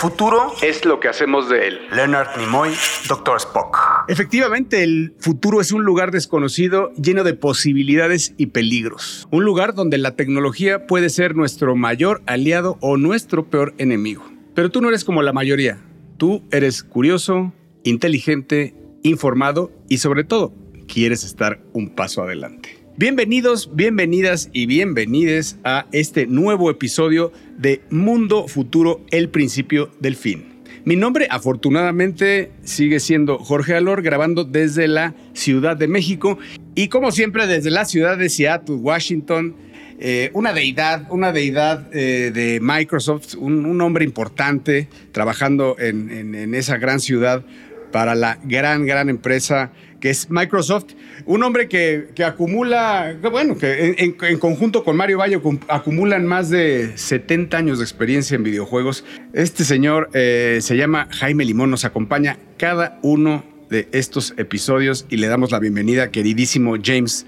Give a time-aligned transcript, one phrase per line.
[0.00, 1.80] futuro es lo que hacemos de él.
[1.92, 2.70] Leonard Nimoy,
[3.06, 3.76] Doctor Spock.
[4.08, 9.28] Efectivamente, el futuro es un lugar desconocido lleno de posibilidades y peligros.
[9.30, 14.24] Un lugar donde la tecnología puede ser nuestro mayor aliado o nuestro peor enemigo.
[14.54, 15.78] Pero tú no eres como la mayoría.
[16.16, 17.52] Tú eres curioso,
[17.84, 20.54] inteligente, informado y sobre todo
[20.88, 22.79] quieres estar un paso adelante.
[22.96, 30.62] Bienvenidos, bienvenidas y bienvenides a este nuevo episodio de Mundo Futuro, el principio del fin.
[30.84, 36.38] Mi nombre afortunadamente sigue siendo Jorge Alor, grabando desde la Ciudad de México
[36.74, 39.54] y como siempre desde la ciudad de Seattle, Washington,
[39.98, 47.00] eh, una deidad, una deidad eh, de Microsoft, un, hombre importante trabajando en esa gran
[47.00, 47.44] ciudad
[47.90, 50.94] para la gran, gran empresa que es Microsoft.
[51.26, 57.56] Un hombre que, acumula, bueno, que en, conjunto con Mario Valle acumulan más de 70
[57.56, 59.04] años de experiencia en videojuegos.
[59.32, 65.18] Este señor eh, se llama Jaime Limón, nos acompaña cada uno de estos episodios y
[65.18, 67.26] le damos la bienvenida, queridísimo James.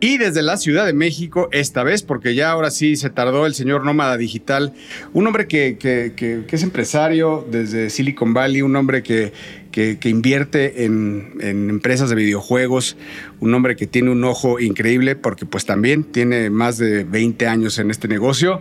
[0.00, 3.54] Y desde la Ciudad de México, esta vez, porque ya ahora sí se tardó el
[3.54, 4.74] señor nómada digital,
[5.12, 5.78] un hombre que,
[6.50, 9.32] es empresario desde Silicon Valley, un hombre que,
[9.70, 12.96] que, invierte en, empresas de videojuegos,
[13.40, 17.78] un hombre que tiene un ojo increíble porque pues también tiene más de 20 años
[17.78, 18.60] en este negocio.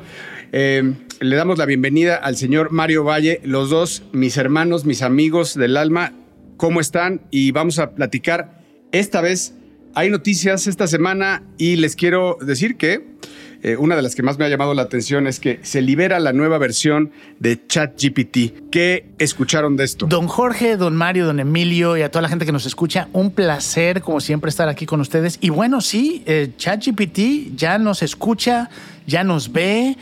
[0.53, 5.55] Eh, le damos la bienvenida al señor Mario Valle, los dos, mis hermanos, mis amigos
[5.55, 6.13] del alma,
[6.57, 7.21] ¿cómo están?
[7.31, 8.61] Y vamos a platicar.
[8.91, 9.55] Esta vez
[9.95, 13.13] hay noticias esta semana y les quiero decir que
[13.61, 16.19] eh, una de las que más me ha llamado la atención es que se libera
[16.19, 18.69] la nueva versión de ChatGPT.
[18.71, 20.05] ¿Qué escucharon de esto?
[20.05, 23.31] Don Jorge, don Mario, don Emilio y a toda la gente que nos escucha, un
[23.31, 25.37] placer como siempre estar aquí con ustedes.
[25.39, 28.69] Y bueno, sí, eh, ChatGPT ya nos escucha,
[29.07, 29.95] ya nos ve.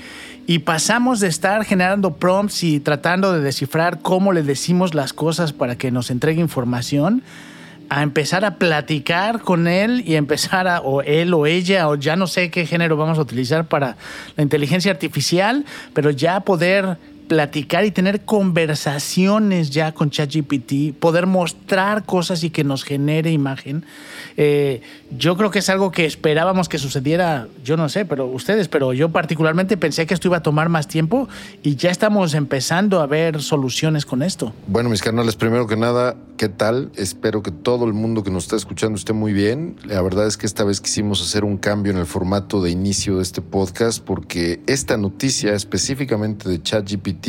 [0.48, 5.54] Y pasamos de estar generando prompts y tratando de descifrar cómo le decimos las cosas
[5.54, 7.22] para que nos entregue información
[7.92, 12.16] a empezar a platicar con él y empezar a, o él o ella, o ya
[12.16, 13.98] no sé qué género vamos a utilizar para
[14.38, 16.96] la inteligencia artificial, pero ya poder
[17.32, 23.86] platicar y tener conversaciones ya con ChatGPT, poder mostrar cosas y que nos genere imagen.
[24.36, 24.82] Eh,
[25.18, 28.92] yo creo que es algo que esperábamos que sucediera, yo no sé, pero ustedes, pero
[28.92, 31.30] yo particularmente pensé que esto iba a tomar más tiempo
[31.64, 34.52] y ya estamos empezando a ver soluciones con esto.
[34.68, 36.92] Bueno, mis carnales, primero que nada, ¿qué tal?
[36.98, 39.78] Espero que todo el mundo que nos está escuchando esté muy bien.
[39.86, 43.16] La verdad es que esta vez quisimos hacer un cambio en el formato de inicio
[43.18, 47.21] de este podcast porque esta noticia específicamente de ChatGPT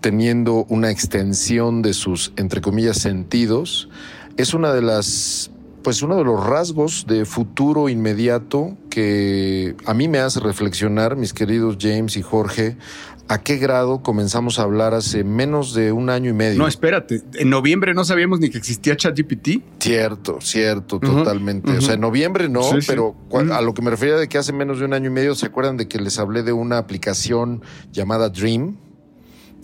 [0.00, 3.88] teniendo una extensión de sus, entre comillas, sentidos,
[4.36, 5.50] es una de las
[5.82, 11.32] pues uno de los rasgos de futuro inmediato que a mí me hace reflexionar, mis
[11.32, 12.76] queridos James y Jorge,
[13.28, 16.58] a qué grado comenzamos a hablar hace menos de un año y medio.
[16.58, 19.62] No, espérate, en noviembre no sabíamos ni que existía ChatGPT.
[19.78, 21.70] Cierto, cierto, totalmente.
[21.70, 23.14] O sea, en noviembre no, pero
[23.52, 25.46] a lo que me refería de que hace menos de un año y medio, ¿se
[25.46, 27.62] acuerdan de que les hablé de una aplicación
[27.92, 28.76] llamada Dream?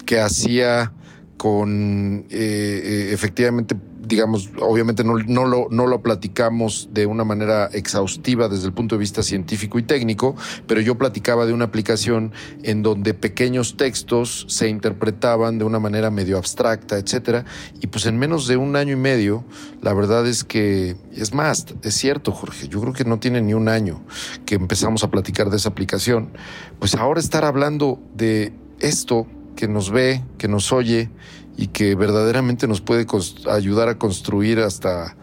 [0.06, 0.93] Que hacía
[1.37, 7.67] con eh, eh, efectivamente, digamos, obviamente no, no, lo, no lo platicamos de una manera
[7.67, 10.34] exhaustiva desde el punto de vista científico y técnico,
[10.67, 16.11] pero yo platicaba de una aplicación en donde pequeños textos se interpretaban de una manera
[16.11, 17.44] medio abstracta, etcétera,
[17.81, 19.44] y pues en menos de un año y medio,
[19.83, 23.53] la verdad es que, es más, es cierto, Jorge, yo creo que no tiene ni
[23.53, 24.03] un año
[24.47, 26.31] que empezamos a platicar de esa aplicación,
[26.78, 31.11] pues ahora estar hablando de esto que nos ve, que nos oye
[31.56, 33.06] y que verdaderamente nos puede
[33.50, 35.17] ayudar a construir hasta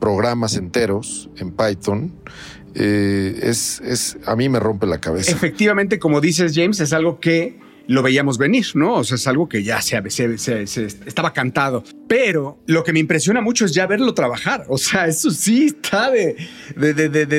[0.00, 2.12] programas enteros en Python,
[2.74, 5.32] eh, es, es, a mí me rompe la cabeza.
[5.32, 8.94] Efectivamente, como dices, James, es algo que lo veíamos venir, ¿no?
[8.94, 10.00] O sea, es algo que ya se,
[10.38, 11.84] se, estaba cantado.
[12.08, 14.64] Pero lo que me impresiona mucho es ya verlo trabajar.
[14.68, 16.36] O sea, eso sí está de,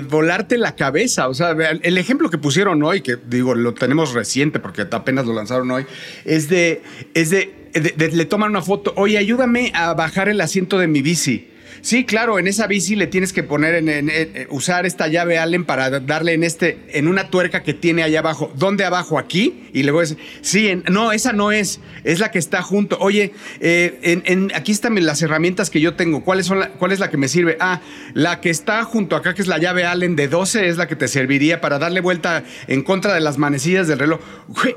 [0.10, 1.28] volarte la cabeza.
[1.28, 5.34] O sea, el ejemplo que pusieron hoy, que digo, lo tenemos reciente porque apenas lo
[5.34, 5.86] lanzaron hoy,
[6.26, 6.82] es de,
[7.14, 8.94] es de, le toman una foto.
[8.96, 11.50] Oye, ayúdame a bajar el asiento de mi bici.
[11.84, 16.00] Sí, claro, en esa bici le tienes que poner en, usar esta llave Allen para
[16.00, 18.54] darle en este en una tuerca que tiene allá abajo.
[18.56, 19.20] ¿Dónde abajo?
[19.20, 22.62] Aquí y le voy a decir, sí, no, esa no es, es la que está
[22.62, 22.98] junto.
[23.02, 26.24] Oye, eh, en, aquí están las herramientas que yo tengo.
[26.24, 27.58] ¿Cuáles son ¿Cuál es la que me sirve?
[27.60, 27.82] Ah,
[28.14, 30.96] la que está junto acá, que es la llave Allen de 12, es la que
[30.96, 34.22] te serviría para darle vuelta en contra de las manecillas del reloj.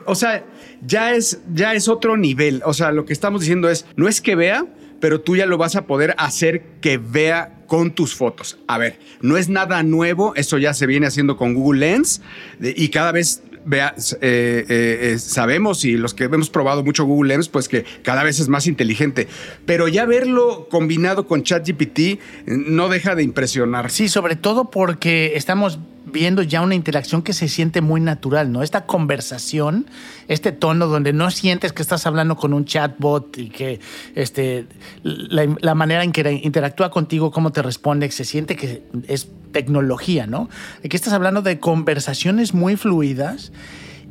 [0.07, 0.45] o sea,
[0.85, 2.63] ya es, ya es otro nivel.
[2.65, 4.67] O sea, lo que estamos diciendo es, no es que vea,
[5.01, 8.59] pero tú ya lo vas a poder hacer que vea con tus fotos.
[8.67, 12.23] A ver, no es nada nuevo, eso ya se viene haciendo con Google Lens
[12.61, 17.49] y cada vez vea, eh, eh, sabemos y los que hemos probado mucho Google Lens,
[17.49, 19.29] pues que cada vez es más inteligente.
[19.67, 23.91] Pero ya verlo combinado con ChatGPT no deja de impresionar.
[23.91, 28.63] Sí, sobre todo porque estamos viendo ya una interacción que se siente muy natural, ¿no?
[28.63, 29.87] Esta conversación,
[30.29, 33.81] este tono donde no sientes que estás hablando con un chatbot y que
[34.15, 34.67] este,
[35.03, 40.49] la, manera en que interactúa contigo, cómo te responde, se siente que es tecnología, ¿no?
[40.85, 43.53] Aquí estás hablando de conversaciones muy fluidas.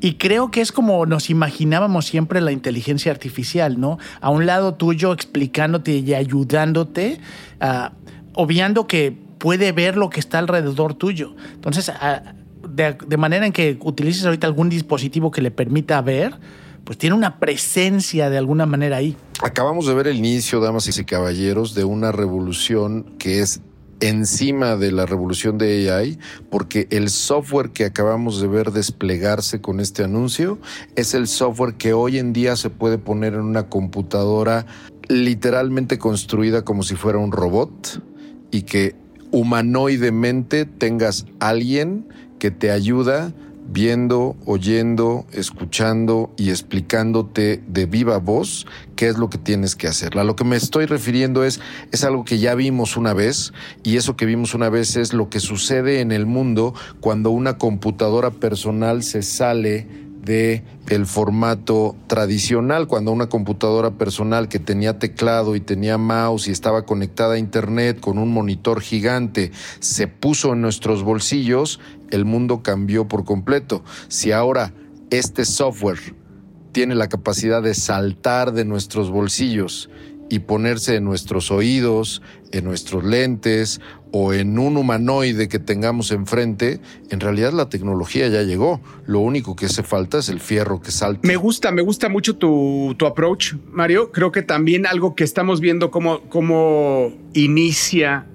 [0.01, 3.97] Y creo que es como nos imaginábamos siempre la inteligencia artificial, ¿no?
[4.19, 7.21] A un lado tuyo explicándote y ayudándote,
[7.61, 7.89] uh,
[8.33, 11.35] obviando que puede ver lo que está alrededor tuyo.
[11.53, 11.91] Entonces,
[12.67, 16.33] de, manera en que utilices ahorita algún dispositivo que le permita ver,
[16.83, 19.15] pues tiene una presencia de alguna manera ahí.
[19.43, 23.61] Acabamos de ver el inicio, damas y caballeros, de una revolución que es
[23.99, 26.17] encima de la revolución de AI,
[26.49, 30.57] porque el software que acabamos de ver desplegarse con este anuncio
[30.95, 34.65] es el software que hoy en día se puede poner en una computadora
[35.07, 38.01] literalmente construida como si fuera un robot
[38.49, 39.04] y que
[39.35, 42.07] humanoidemente tengas alguien
[42.39, 43.33] que te ayuda
[43.67, 48.65] viendo, oyendo, escuchando y explicándote de viva voz
[48.95, 50.17] qué es lo que tienes que hacer.
[50.17, 51.59] A lo que me estoy refiriendo es,
[51.91, 53.51] es algo que ya vimos una vez
[53.83, 57.57] y eso que vimos una vez es lo que sucede en el mundo cuando una
[57.57, 65.55] computadora personal se sale de el formato tradicional, cuando una computadora personal que tenía teclado
[65.55, 70.61] y tenía mouse y estaba conectada a internet con un monitor gigante se puso en
[70.61, 71.79] nuestros bolsillos,
[72.09, 73.83] el mundo cambió por completo.
[74.07, 74.73] Si ahora
[75.11, 75.99] este software
[76.71, 79.89] tiene la capacidad de saltar de nuestros bolsillos
[80.29, 83.79] y ponerse en nuestros oídos, en nuestros lentes
[84.11, 86.79] o en un humanoide que tengamos enfrente,
[87.09, 88.81] en realidad la tecnología ya llegó.
[89.05, 91.27] Lo único que hace falta es el fierro que salta.
[91.27, 94.11] Me gusta, me gusta mucho tu, tu approach, Mario.
[94.11, 98.25] Creo que también algo que estamos viendo cómo, cómo inicia,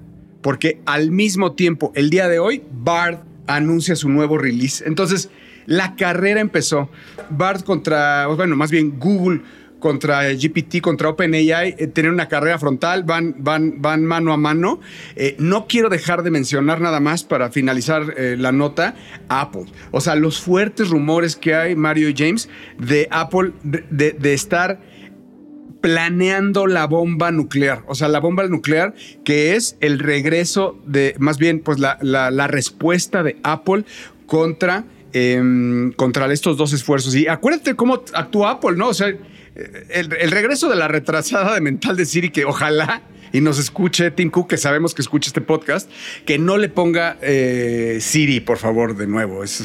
[0.41, 4.83] porque al mismo tiempo, el día de hoy, Bard anuncia su nuevo release.
[4.85, 5.29] Entonces,
[5.65, 6.89] la carrera empezó.
[7.29, 9.41] Bard contra, bueno, más bien Google
[9.81, 14.79] contra GPT, contra OpenAI, eh, tener una carrera frontal, van, van, van mano a mano.
[15.17, 18.95] Eh, no quiero dejar de mencionar nada más para finalizar eh, la nota,
[19.27, 19.65] Apple.
[19.91, 22.47] O sea, los fuertes rumores que hay, Mario y James,
[22.77, 24.79] de Apple de, estar
[25.81, 28.93] planeando la bomba nuclear, o sea, la bomba nuclear
[29.25, 33.83] que es el regreso de, más bien, pues la, la, respuesta de Apple
[34.27, 37.15] contra, em, contra estos dos esfuerzos.
[37.15, 38.89] Y acuérdate cómo actúa Apple, ¿no?
[38.89, 39.11] O sea,
[39.89, 44.29] el, regreso de la retrasada de mental de Siri, que ojalá y nos escuche Tim
[44.29, 45.89] Cook, que sabemos que escucha este podcast,
[46.25, 49.43] que no le ponga eh, Siri, por favor, de nuevo.
[49.43, 49.63] Eso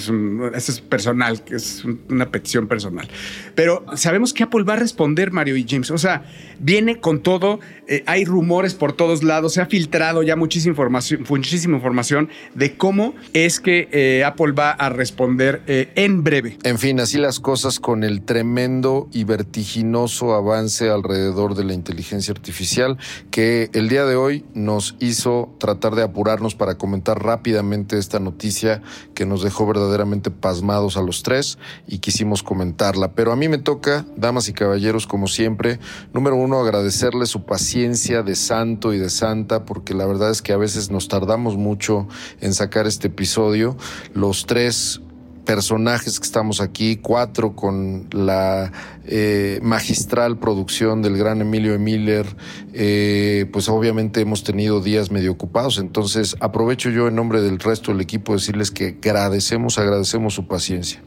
[0.54, 3.08] es, es personal, es una petición personal.
[3.54, 5.90] Pero sabemos que Apple va a responder, Mario y James.
[5.90, 6.24] O sea,
[6.58, 7.60] viene con todo.
[7.88, 9.54] Eh, hay rumores por todos lados.
[9.54, 14.70] Se ha filtrado ya muchísima información, muchísima información de cómo es que eh, Apple va
[14.70, 16.58] a responder en breve.
[16.62, 22.32] En fin, así las cosas con el tremendo y vertiginoso avance alrededor de la inteligencia
[22.32, 22.98] artificial
[23.30, 28.82] que el día de hoy nos hizo tratar de apurarnos para comentar rápidamente esta noticia
[29.14, 33.12] que nos dejó verdaderamente pasmados a los tres y quisimos comentarla.
[33.12, 35.78] Pero a mí me toca, damas y caballeros, como siempre,
[36.12, 40.52] número uno, agradecerle su paciencia de santo y de santa, porque la verdad es que
[40.52, 42.06] a veces nos tardamos mucho
[42.40, 43.76] en sacar este episodio.
[44.14, 45.00] Los tres
[45.46, 48.70] personajes que estamos aquí, cuatro con la
[49.06, 52.26] eh, magistral producción del gran Emilio Miller,
[52.74, 57.92] eh, pues obviamente hemos tenido días medio ocupados, entonces aprovecho yo en nombre del resto
[57.92, 61.00] del equipo decirles que agradecemos, agradecemos su paciencia.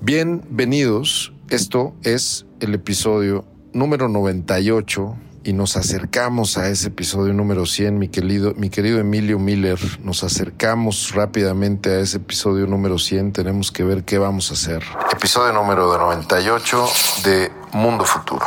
[0.00, 7.98] Bienvenidos, esto es el episodio número 98 y nos acercamos a ese episodio número 100,
[7.98, 13.70] mi querido, mi querido Emilio Miller, nos acercamos rápidamente a ese episodio número 100, tenemos
[13.70, 14.82] que ver qué vamos a hacer.
[15.12, 16.86] Episodio número 98
[17.24, 18.46] de Mundo Futuro.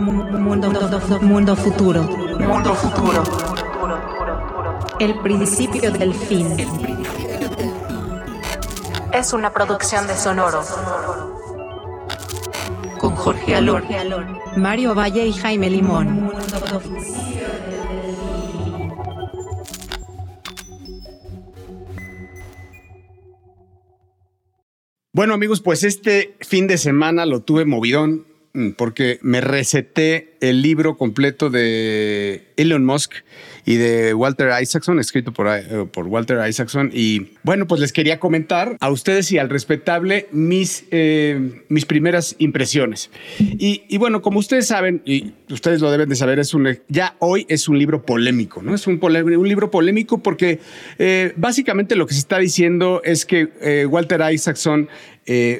[0.00, 0.70] Mundo,
[1.20, 2.02] mundo futuro.
[2.02, 3.22] Mundo futuro.
[4.98, 6.56] El principio del fin.
[9.12, 11.39] Es una producción de Sonoro
[13.00, 13.82] con Jorge Alor,
[14.56, 16.30] Mario Valle y Jaime Limón.
[25.12, 30.60] Bueno amigos, pues este fin de semana lo tuve movidón mm, porque me receté el
[30.60, 33.12] libro completo de Elon Musk
[33.64, 36.90] y de Walter Isaacson, escrito por, eh, por Walter Isaacson.
[36.92, 42.36] Y bueno, pues les quería comentar a ustedes y al respetable mis, eh, mis primeras
[42.38, 43.10] impresiones.
[43.38, 47.46] Y, bueno, como ustedes saben, y ustedes lo deben de saber, es un, ya hoy
[47.48, 48.74] es un libro polémico, ¿no?
[48.74, 50.60] Es un, un libro polémico porque
[50.98, 54.88] eh, básicamente lo que se está diciendo es que Walter Isaacson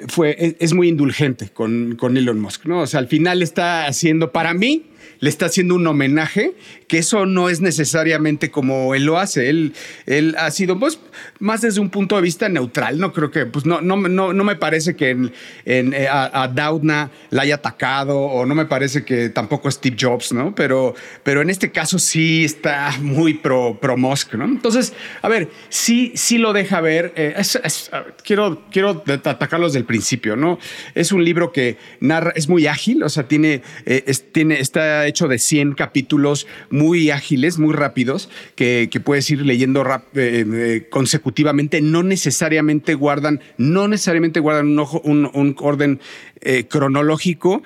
[0.09, 2.80] fue, es, muy indulgente con, con Elon Musk, ¿no?
[2.80, 4.90] O sea, al final está haciendo, para mí,
[5.21, 6.54] le está haciendo un homenaje,
[6.90, 9.49] que eso no es necesariamente como él lo hace.
[9.49, 9.75] Él,
[10.06, 10.99] él ha sido pues,
[11.38, 12.99] más desde un punto de vista neutral.
[12.99, 15.30] No creo que, pues no, no, no, no me parece que
[15.66, 20.52] eh, a, Doudna la haya atacado o no me parece que tampoco Steve Jobs, ¿no?
[20.52, 24.47] Pero, pero en este caso sí está muy pro, pro Musk, ¿no?
[24.47, 24.92] Entonces,
[25.23, 27.12] a ver, sí, sí lo deja ver.
[27.14, 27.40] Eh,
[28.25, 30.59] quiero, quiero atacarlos desde el principio, ¿no?
[30.97, 35.28] Es un libro que narra, es muy ágil, o sea, tiene, eh, tiene, está hecho
[35.28, 36.49] de 100 capítulos
[37.10, 41.80] ágiles, muy rápidos, que, puedes ir leyendo eh, eh, consecutivamente.
[41.80, 46.00] No necesariamente guardan, no necesariamente guardan un, orden
[46.40, 47.62] eh, cronológico,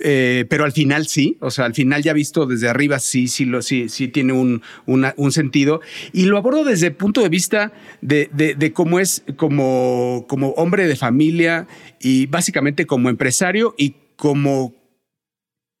[0.00, 3.62] pero al final sí, o sea, al final ya visto desde arriba sí, sí, lo,
[3.62, 5.80] sí, sí tiene un, un, sentido.
[6.12, 10.86] Y lo abordo desde el punto de vista de, de, cómo es como, como hombre
[10.86, 11.66] de familia
[12.00, 14.72] y básicamente como empresario y como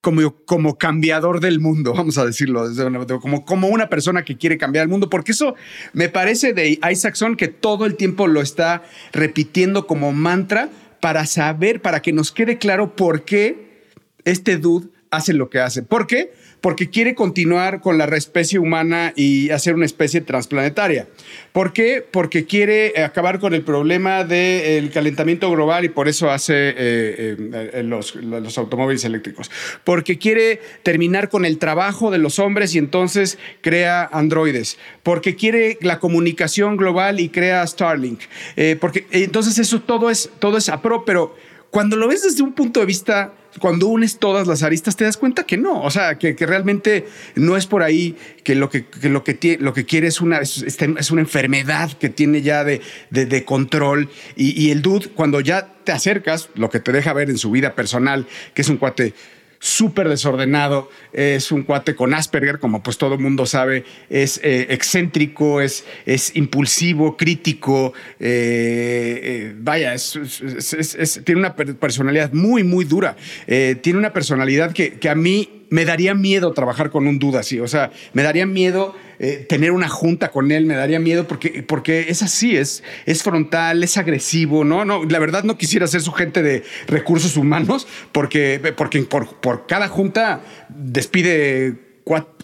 [0.00, 2.64] como, como cambiador del mundo, vamos a decirlo,
[3.20, 5.54] como, como una persona que quiere cambiar el mundo, porque eso
[5.92, 11.80] me parece de Isaacson que todo el tiempo lo está repitiendo como mantra para saber,
[11.80, 13.84] para que nos quede claro por qué
[14.24, 15.82] este dude hace lo que hace.
[15.82, 16.32] ¿Por qué?
[16.60, 21.06] Porque quiere continuar con la especie humana y hacer una especie transplanetaria.
[21.52, 22.04] ¿Por qué?
[22.08, 27.36] Porque quiere eh, acabar con el problema del calentamiento global y por eso hace eh,
[27.74, 29.50] eh, los, automóviles eléctricos.
[29.84, 34.78] Porque quiere terminar con el trabajo de los hombres y entonces crea androides.
[35.02, 38.20] Porque quiere la comunicación global y crea Starlink.
[38.80, 41.36] porque entonces eso todo es, todo es apro, pero
[41.70, 45.16] cuando lo ves desde un punto de vista cuando unes todas las aristas te das
[45.16, 49.24] cuenta que no, o sea, que, realmente no es por ahí que lo que, lo
[49.24, 53.44] que, lo que quiere es una, este, es, una enfermedad que tiene ya de, de,
[53.44, 54.08] control.
[54.36, 57.50] Y, y, el dude cuando ya te acercas, lo que te deja ver en su
[57.50, 59.14] vida personal, que es un cuate
[59.58, 65.60] súper desordenado, es un cuate con Asperger, como pues todo mundo sabe, es eh, excéntrico,
[65.60, 69.94] es, es, impulsivo, crítico, eh, eh, vaya,
[71.24, 76.52] tiene una personalidad muy, muy dura, tiene una personalidad que a mí me daría miedo
[76.52, 80.52] trabajar con un duda así, o sea, me daría miedo eh, tener una junta con
[80.52, 84.84] él, me daría miedo porque, porque es así, es, es frontal, es agresivo, ¿no?
[84.84, 89.66] no La verdad no quisiera ser su gente de recursos humanos porque, porque por, por
[89.66, 91.87] cada junta despide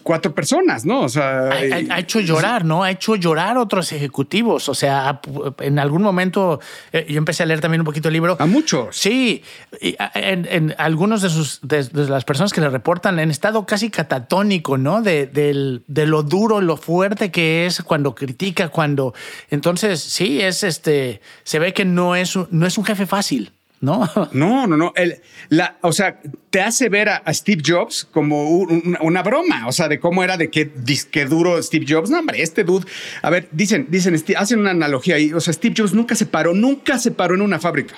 [0.03, 1.01] cuatro, personas, ¿no?
[1.01, 2.83] O sea, ha, hecho llorar, ¿no?
[2.83, 4.69] Ha hecho llorar otros ejecutivos.
[4.69, 5.19] O sea,
[5.59, 6.59] en algún momento
[6.91, 8.37] eh, yo empecé a leer también un poquito el libro.
[8.39, 8.95] A muchos.
[8.95, 9.43] Sí,
[9.81, 15.01] en, algunos de sus de, las personas que le reportan en estado casi catatónico, ¿no?
[15.01, 19.13] De, de, lo duro, lo fuerte que es cuando critica, cuando.
[19.49, 21.21] Entonces, sí, es este.
[21.43, 23.51] Se ve que no es, no es un jefe fácil.
[23.81, 24.09] ¿No?
[24.31, 24.93] No, no, no.
[25.49, 29.99] la, o sea, te hace ver a, Steve Jobs como una broma, o sea, de
[29.99, 30.71] cómo era de qué,
[31.11, 32.09] qué duro Steve Jobs.
[32.09, 32.85] No, hombre, este dude.
[33.21, 35.33] A ver, dicen, dicen, hacen una analogía ahí.
[35.33, 37.95] O sea, Steve Jobs nunca se paró, nunca se paró en una fábrica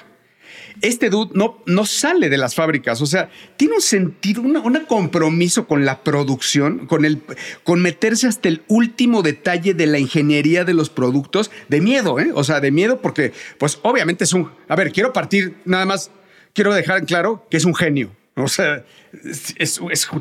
[0.82, 4.58] este dude no, no sale de las fábricas, o sea, tiene un sentido, un
[4.88, 7.22] compromiso con la producción, con, el,
[7.64, 12.32] con meterse hasta el último detalle de la ingeniería de los productos, de miedo, ¿eh?
[12.34, 16.12] O sea, de miedo porque, pues obviamente es un, a ver, quiero partir nada más,
[16.54, 18.12] quiero dejar en claro que es un genio.
[18.36, 18.86] O sea,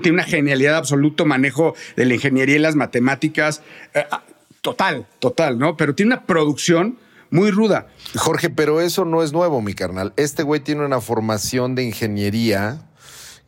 [0.03, 3.63] tiene una genialidad absoluto manejo de la ingeniería y las matemáticas.
[3.93, 4.25] Eh, ah,
[4.63, 5.77] total, total, ¿no?
[5.77, 6.99] Pero tiene una producción
[7.31, 7.89] muy ruda.
[8.17, 10.13] Jorge, pero eso no es nuevo, mi carnal.
[10.17, 12.81] Este güey tiene una formación de ingeniería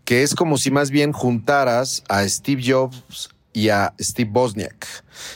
[0.04, 4.86] que es como si más bien juntaras a Steve Jobs y a Steve Bosniak.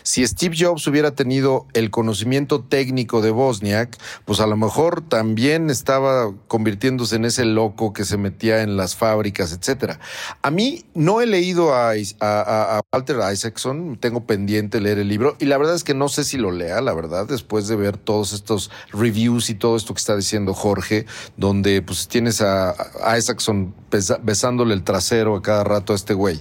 [0.05, 5.71] Si Steve Jobs hubiera tenido el conocimiento técnico de Bosniak, pues a lo mejor también
[5.71, 9.99] estaba convirtiéndose en ese loco que se metía en las fábricas, etcétera.
[10.41, 11.95] A mí no he leído a,
[12.93, 16.39] Walter Isaacson, tengo pendiente leer el libro y la verdad es que no sé si
[16.39, 20.15] lo lea, la verdad, después de ver todos estos reviews y todo esto que está
[20.17, 22.77] diciendo Jorge, donde pues tienes a,
[23.19, 23.75] Isaacson
[24.23, 26.41] besándole el trasero a cada rato a este güey.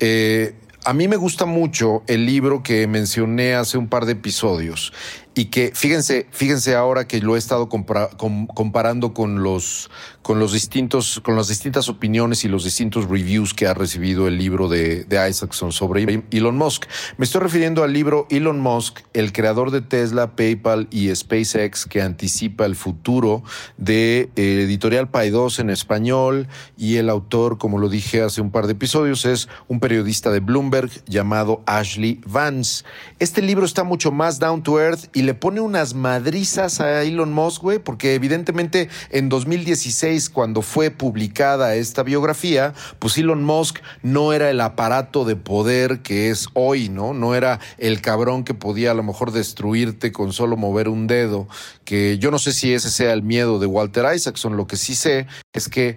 [0.00, 0.54] Eh,
[0.88, 4.94] a mí me gusta mucho el libro que mencioné hace un par de episodios
[5.38, 9.88] y que fíjense, fíjense ahora que lo he estado comparando con los,
[10.22, 14.36] con los distintos, con las distintas opiniones y los distintos reviews que ha recibido el
[14.36, 16.86] libro de, Isaacson sobre Elon Musk.
[17.18, 22.02] Me estoy refiriendo al libro Elon Musk, el creador de Tesla, PayPal y SpaceX, que
[22.02, 23.44] anticipa el futuro
[23.76, 28.66] de eh, editorial Paidós en español y el autor, como lo dije hace un par
[28.66, 32.84] de episodios, es un periodista de Bloomberg llamado Ashley Vance.
[33.20, 37.34] Este libro está mucho más down to earth y le pone unas madrizas a Elon
[37.34, 44.32] Musk, güey, porque evidentemente en 2016, cuando fue publicada esta biografía, pues Elon Musk no
[44.32, 47.12] era el aparato de poder que es hoy, ¿no?
[47.12, 51.46] No era el cabrón que podía a lo mejor destruirte con solo mover un dedo,
[51.84, 54.94] que yo no sé si ese sea el miedo de Walter Isaacson, lo que sí
[54.94, 55.96] sé es que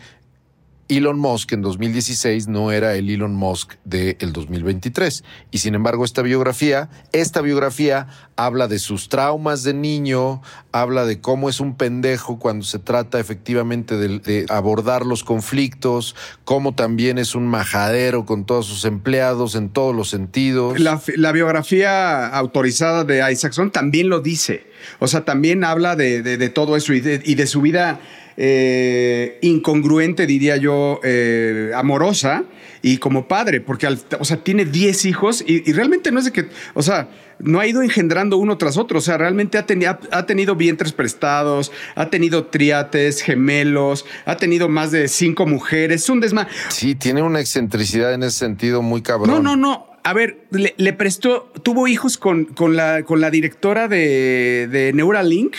[0.91, 5.23] Elon Musk en 2016 no era el Elon Musk del el 2023.
[5.49, 10.41] Y sin embargo, esta biografía, esta biografía habla de sus traumas de niño,
[10.73, 16.75] habla de cómo es un pendejo cuando se trata efectivamente de, abordar los conflictos, cómo
[16.75, 20.77] también es un majadero con todos sus empleados en todos los sentidos.
[20.77, 24.67] La, biografía autorizada de Isaacson también lo dice.
[24.99, 28.01] O sea, también habla de, todo eso y de su vida
[28.43, 32.43] eh, incongruente, diría yo, eh, amorosa
[32.81, 36.47] y como padre, porque o sea, tiene 10 hijos y, realmente no es de que,
[36.73, 37.07] o sea,
[37.37, 39.65] no ha ido engendrando uno tras otro, o sea, realmente ha,
[40.09, 46.09] ha, tenido vientres prestados, ha tenido triates, gemelos, ha tenido más de cinco mujeres, es
[46.09, 46.47] un desma.
[46.69, 49.29] Sí, tiene una excentricidad en ese sentido muy cabrón.
[49.29, 49.85] No, no, no.
[50.03, 55.53] A ver, le, prestó, tuvo hijos con, con, la, con la directora de, de Neuralink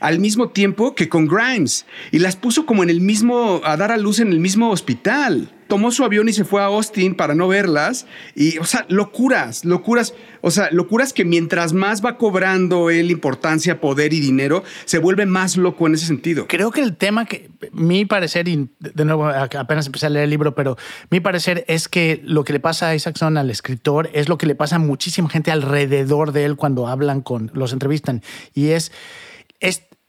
[0.00, 3.92] al mismo tiempo que con Grimes y las puso como en el mismo, a dar
[3.92, 5.50] a luz en el mismo hospital.
[5.68, 8.06] Tomó su avión y se fue a Austin para no verlas.
[8.34, 10.14] Y, o sea, locuras, locuras.
[10.42, 15.24] O sea, locuras que mientras más va cobrando él importancia, poder y dinero, se vuelve
[15.24, 16.46] más loco en ese sentido.
[16.48, 20.30] Creo que el tema que, mi parecer, y de nuevo apenas empecé a leer el
[20.30, 20.76] libro, pero
[21.10, 24.46] mi parecer es que lo que le pasa a Isaacson, al escritor, es lo que
[24.46, 28.22] le pasa a muchísima gente alrededor de él cuando hablan con, los entrevistan.
[28.52, 28.92] Y es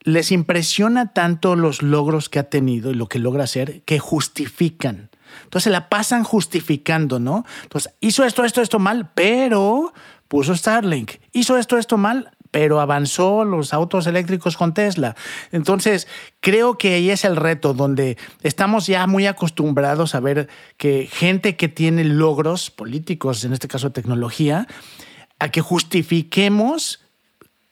[0.06, 5.10] les impresiona tanto los logros que ha tenido y lo que logra hacer que justifican.
[5.42, 7.44] Entonces la pasan justificando, ¿no?
[7.64, 9.92] Entonces hizo esto, esto, esto mal, pero
[10.28, 11.14] puso Starlink.
[11.32, 15.16] Hizo esto, esto mal, pero avanzó los autos eléctricos con Tesla.
[15.50, 16.06] Entonces,
[16.38, 21.56] creo que ahí es el reto, donde estamos ya muy acostumbrados a ver que gente
[21.56, 24.68] que tiene logros políticos, en este caso tecnología,
[25.40, 27.00] a que justifiquemos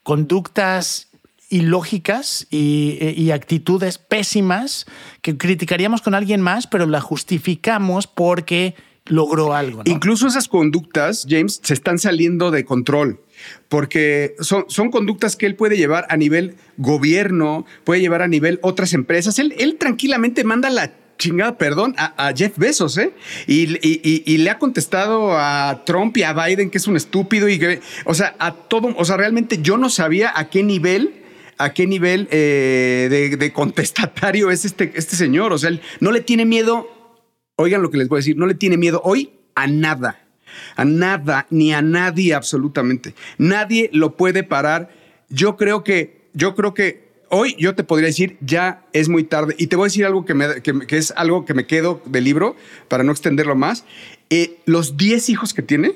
[0.02, 1.13] conductas
[1.54, 4.86] ilógicas y, y, actitudes pésimas
[5.22, 8.74] que criticaríamos con alguien más, pero la justificamos porque
[9.06, 9.82] logró algo.
[9.84, 13.20] Incluso esas conductas, James, se están saliendo de control
[13.68, 18.58] porque son, son, conductas que él puede llevar a nivel gobierno, puede llevar a nivel
[18.62, 19.38] otras empresas.
[19.38, 23.12] Él, él tranquilamente manda la chingada perdón a, Jeff Bezos, ¿eh?
[23.46, 27.58] Y, y, le ha contestado a Trump y a Biden que es un estúpido y
[27.58, 31.23] que, o sea, a todo, o sea, realmente yo no sabía a qué nivel
[31.58, 35.52] a qué nivel eh, de, contestatario es este, este señor.
[35.52, 36.88] O sea, él no le tiene miedo,
[37.56, 40.20] oigan lo que les voy a decir, no le tiene miedo hoy a nada,
[40.76, 43.14] a nada, ni a nadie absolutamente.
[43.38, 44.90] Nadie lo puede parar.
[45.28, 49.54] Yo creo que, yo creo que hoy yo te podría decir, ya es muy tarde.
[49.58, 52.24] Y te voy a decir algo que, me, que, es algo que me quedo del
[52.24, 52.56] libro,
[52.88, 53.84] para no extenderlo más.
[54.30, 55.94] Eh, los 10 hijos que tiene,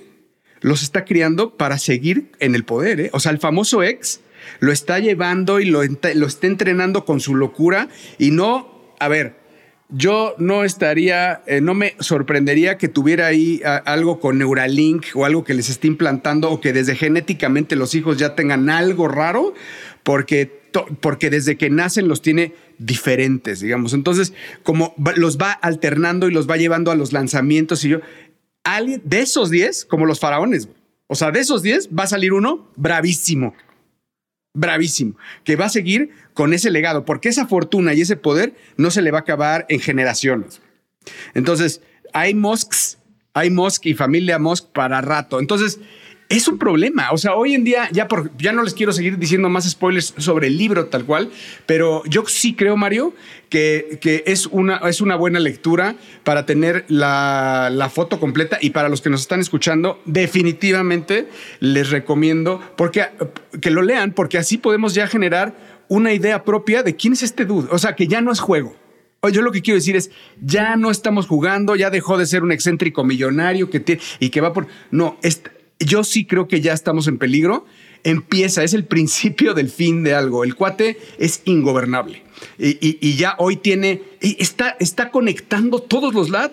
[0.61, 3.01] los está criando para seguir en el poder.
[3.01, 3.11] ¿eh?
[3.13, 4.21] O sea, el famoso ex
[4.61, 9.37] lo está llevando y lo, lo está entrenando con su locura y no, a ver,
[9.91, 15.45] yo no estaría, eh, no me sorprendería que tuviera ahí algo con Neuralink o algo
[15.45, 19.55] que les esté implantando o que desde genéticamente los hijos ya tengan algo raro,
[20.03, 20.61] porque,
[21.01, 23.95] porque desde que nacen los tiene diferentes, digamos.
[23.95, 28.01] Entonces, como los va alternando y los va llevando a los lanzamientos y yo,
[29.03, 30.69] de esos 10, como los faraones,
[31.07, 33.55] o sea, de esos 10 va a salir uno bravísimo
[34.59, 38.91] bravísimo, que va a seguir con ese legado, porque esa fortuna y ese poder no
[38.91, 40.61] se le va a acabar en generaciones.
[41.35, 41.81] Entonces,
[42.13, 42.99] hay Musks,
[43.35, 45.39] hay Musk y familia Musk para rato.
[45.39, 45.79] Entonces,
[46.29, 47.11] es un problema.
[47.13, 50.15] O sea, hoy en día, ya, por, ya no les quiero seguir diciendo más spoilers
[50.19, 51.31] sobre el libro tal cual,
[51.67, 53.15] pero yo sí creo, Mario,
[53.49, 58.71] que, que es, una, es una buena lectura para tener la, la, foto completa y
[58.71, 61.29] para los que nos están escuchando, definitivamente
[61.61, 63.07] les recomiendo porque,
[63.61, 65.55] que lo lean, porque así podemos ya generar
[65.89, 67.69] una idea propia de quién es este dude.
[67.71, 68.77] O sea, que ya no es juego.
[69.33, 70.11] Yo lo que quiero decir es,
[70.41, 74.41] ya no estamos jugando, ya dejó de ser un excéntrico millonario que tiene y que
[74.41, 74.69] va por...
[74.93, 75.19] No,
[75.79, 77.67] yo sí creo que ya estamos en peligro
[78.05, 80.45] empieza, es el principio del fin de algo.
[80.45, 82.23] El cuate es ingobernable.
[82.57, 86.53] Y, ya hoy tiene, está, está conectando todos los lados,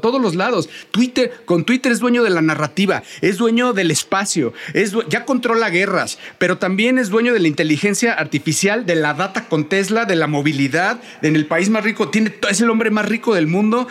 [0.00, 0.70] todos los lados.
[0.90, 5.68] Twitter, con Twitter es dueño de la narrativa, es dueño del espacio, es, ya controla
[5.68, 10.16] guerras, pero también es dueño de la inteligencia artificial, de la data con Tesla, de
[10.16, 13.88] la movilidad, en el país más rico, tiene, es el hombre más rico del mundo,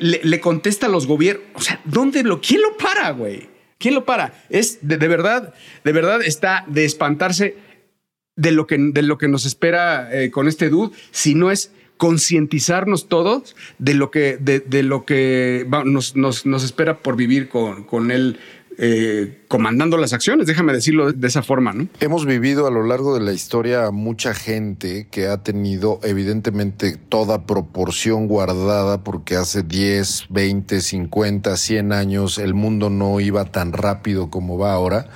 [0.00, 1.46] le, contesta a los gobiernos.
[1.54, 3.51] O sea, ¿dónde lo, quién lo para, güey?
[3.82, 4.32] ¿Quién lo para?
[4.48, 7.56] Es de, verdad, de verdad está de espantarse
[8.36, 11.72] de lo que, de lo que nos espera eh, con este dude, si no es
[11.96, 18.12] concientizarnos todos de lo que, de, lo que nos, nos, espera por vivir con, con
[18.12, 18.38] él
[18.78, 21.88] eh, comandando las acciones, déjame decirlo de esa forma, ¿no?
[22.00, 27.46] Hemos vivido a lo largo de la historia mucha gente que ha tenido evidentemente toda
[27.46, 34.30] proporción guardada porque hace 10, 20, 50, 100 años el mundo no iba tan rápido
[34.30, 35.08] como va ahora,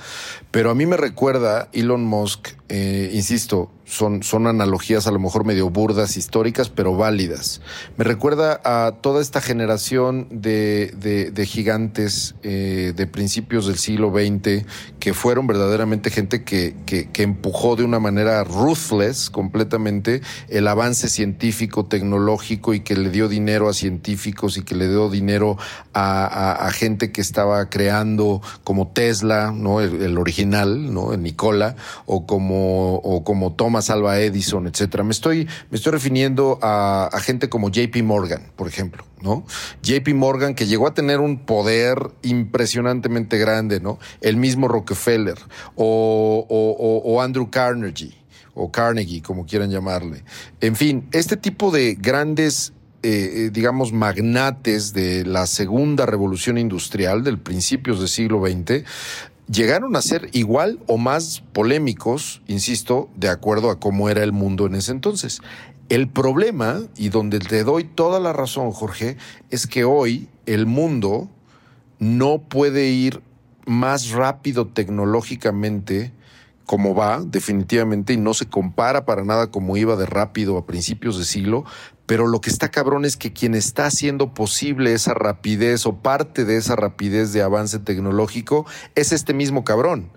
[0.57, 5.45] pero a mí me recuerda Elon Musk, eh, insisto, son, son analogías a lo mejor
[5.45, 7.61] medio burdas, históricas, pero válidas.
[7.95, 10.91] Me recuerda a toda esta generación de,
[11.33, 14.65] de, gigantes eh, de principios del siglo XX
[14.99, 21.85] que fueron verdaderamente gente que, que, empujó de una manera ruthless completamente el avance científico,
[21.85, 25.57] tecnológico y que le dio dinero a científicos y que le dio dinero
[25.93, 29.81] a, gente que estaba creando como Tesla, ¿no?
[29.81, 30.17] El, el
[30.49, 31.13] ¿no?
[31.13, 35.03] El Nicola, o como, como Thomas Salva Edison, etcétera.
[35.03, 39.45] Me estoy, me estoy refiriendo a, gente como JP Morgan, por ejemplo, ¿no?
[39.83, 43.99] JP Morgan que llegó a tener un poder impresionantemente grande, ¿no?
[44.21, 45.37] El mismo Rockefeller
[45.75, 48.15] o, Andrew Carnegie
[48.53, 50.23] o Carnegie, como quieran llamarle.
[50.61, 57.23] En fin, este tipo de grandes eh, eh, digamos, magnates de la segunda revolución industrial
[57.23, 58.83] del principios del siglo XX,
[59.51, 64.65] llegaron a ser igual o más polémicos, insisto, de acuerdo a cómo era el mundo
[64.65, 65.41] en ese entonces.
[65.89, 69.17] El problema, y donde te doy toda la razón, Jorge,
[69.49, 71.29] es que hoy el mundo
[71.99, 73.21] no puede ir
[73.65, 76.11] más rápido tecnológicamente
[76.67, 81.17] como va, definitivamente, y no se compara para nada como iba de rápido a principios
[81.17, 81.63] de siglo,
[82.07, 86.45] pero lo que está cabrón es que quien está haciendo posible esa rapidez o parte
[86.45, 88.65] de esa rapidez de avance tecnológico
[88.95, 90.09] es este mismo cabrón.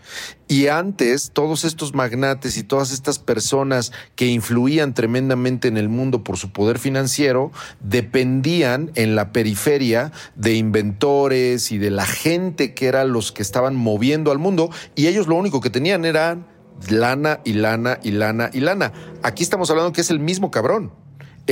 [0.47, 6.23] Y antes, todos estos magnates y todas estas personas que influían tremendamente en el mundo
[6.23, 7.51] por su poder financiero,
[7.81, 13.75] dependían en la periferia de inventores y de la gente que eran los que estaban
[13.75, 16.47] moviendo al mundo, y ellos lo único que tenían eran
[16.89, 18.93] lana y lana y lana y lana.
[19.25, 20.93] Aquí estamos hablando que es el mismo cabrón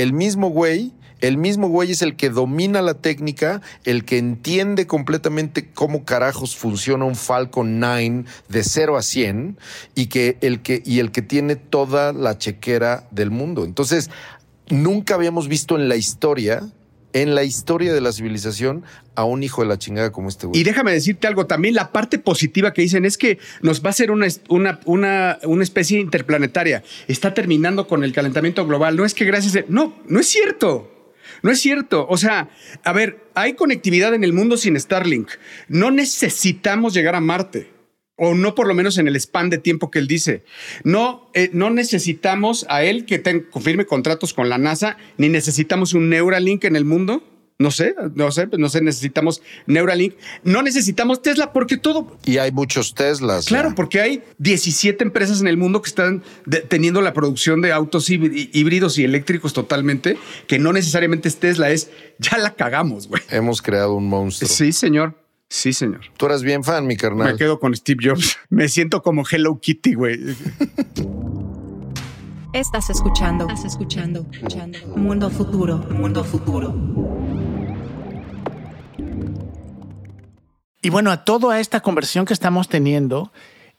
[0.01, 4.87] el mismo güey, el mismo güey es el que domina la técnica, el que entiende
[4.87, 9.57] completamente cómo carajos funciona un Falcon 9 de 0 a 100
[9.95, 13.65] y, que el que, y el que tiene toda la chequera del mundo.
[13.65, 14.09] Entonces,
[14.69, 16.69] nunca habíamos visto en la historia
[17.13, 18.83] en la historia de la civilización
[19.15, 20.59] a un hijo de la chingada como este güey.
[20.59, 23.93] Y déjame decirte algo, también la parte positiva que dicen es que nos va a
[23.93, 26.83] ser una, una, una, una especie interplanetaria.
[27.07, 28.95] Está terminando con el calentamiento global.
[28.95, 29.65] No es que gracias a...
[29.67, 31.15] No, no es cierto.
[31.41, 32.05] No es cierto.
[32.09, 32.49] O sea,
[32.83, 35.29] a ver, hay conectividad en el mundo sin Starlink.
[35.67, 37.78] No necesitamos llegar a Marte
[38.19, 40.43] o no por lo menos en el span de tiempo que él dice.
[40.83, 46.09] No, eh, no necesitamos a él que confirme contratos con la NASA, ni necesitamos un
[46.09, 47.23] Neuralink en el mundo.
[47.61, 50.15] No sé, no sé, no sé, necesitamos Neuralink.
[50.43, 52.17] No necesitamos Tesla porque todo.
[52.25, 53.47] Y hay muchos Teslas.
[53.47, 56.23] Claro, porque hay 17 empresas en el mundo que están
[56.69, 61.89] teniendo la producción de autos híbridos y eléctricos totalmente, que no necesariamente es Tesla, es
[62.17, 63.21] ya la cagamos, güey.
[63.29, 64.49] Hemos creado un monstruo.
[64.49, 65.15] Sí, señor.
[65.49, 66.01] Sí, señor.
[66.15, 67.31] Tú eras bien fan, mi carnal.
[67.33, 68.37] Me quedo con Steve Jobs.
[68.49, 70.19] Me siento como Hello Kitty, güey.
[72.53, 73.47] Estás escuchando.
[73.47, 74.27] Estás escuchando.
[74.31, 74.77] escuchando.
[74.95, 75.77] Mundo futuro.
[75.89, 76.75] Mundo futuro.
[80.81, 83.31] Y bueno, a toda esta conversión que estamos teniendo,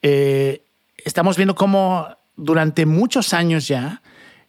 [0.03, 0.65] eh,
[1.05, 4.03] estamos viendo cómo durante muchos años ya,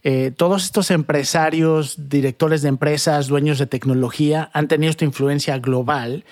[0.03, 6.25] eh, todos estos empresarios, directores de empresas, dueños de tecnología, han tenido esta influencia global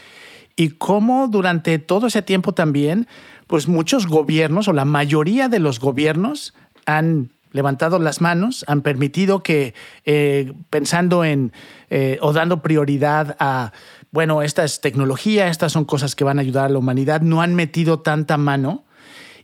[0.59, 3.07] y cómo durante todo ese tiempo también,
[3.47, 6.53] pues muchos gobiernos o la mayoría de los gobiernos
[6.85, 11.53] han levantado las manos, han permitido que, eh, pensando en
[11.89, 13.71] eh, o dando prioridad a,
[14.11, 17.41] bueno, esta es tecnología, estas son cosas que van a ayudar a la humanidad, no
[17.41, 18.83] han metido tanta mano.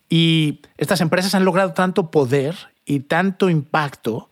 [0.09, 4.29] Y estas empresas han logrado tanto poder y tanto impacto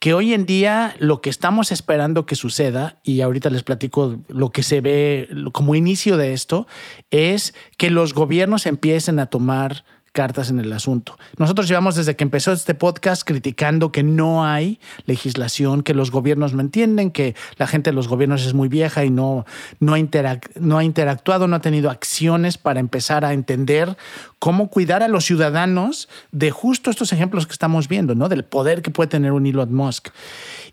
[0.00, 4.50] que hoy en día lo que estamos esperando que suceda, y ahorita les platico lo
[4.50, 6.66] que se ve como inicio de esto,
[7.10, 11.18] es que los gobiernos empiecen a tomar cartas en el asunto.
[11.38, 16.52] Nosotros llevamos desde que empezó este podcast criticando que no hay legislación, que los gobiernos
[16.52, 19.46] no entienden, que la gente de los gobiernos es muy vieja y no,
[19.78, 23.96] no, ha, no ha interactuado, no ha tenido acciones para empezar a entender
[24.38, 28.28] cómo cuidar a los ciudadanos de justo estos ejemplos que estamos viendo, ¿no?
[28.28, 30.08] Del poder que puede tener un Elon Musk.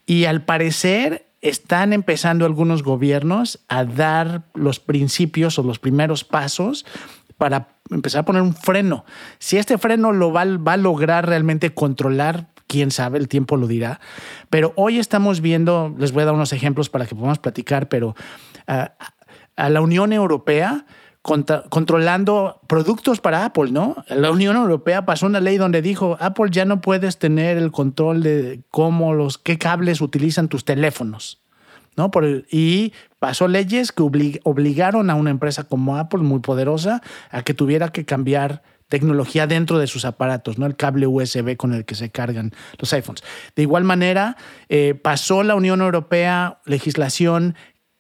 [0.06, 6.86] Y al parecer están empezando algunos gobiernos a dar los principios o los primeros pasos
[7.38, 9.06] para empezar a poner un freno.
[9.40, 14.00] Si este freno lo va, a lograr realmente controlar, quién sabe, el tiempo lo dirá.
[14.50, 18.16] Pero hoy estamos viendo, les voy a dar unos ejemplos para que podamos platicar, pero
[18.68, 18.94] ah,
[19.56, 20.86] a la Unión Europea
[21.22, 23.98] controlando productos para Apple, ¿no?
[24.08, 28.24] La Unión Europea pasó una ley donde dijo, Apple ya no puedes tener el control
[28.24, 31.42] de cómo los, qué cables utilizan tus teléfonos.
[31.98, 32.12] ¿no?
[32.12, 37.02] Por y pasó leyes que obligaron a una empresa como Apple, muy poderosa,
[37.32, 40.66] a que tuviera que cambiar tecnología dentro de sus aparatos, ¿no?
[40.66, 43.24] El cable USB con el que se cargan los iPhones.
[43.56, 44.38] De igual manera,
[44.70, 47.56] eh, pasó la Unión Europea legislación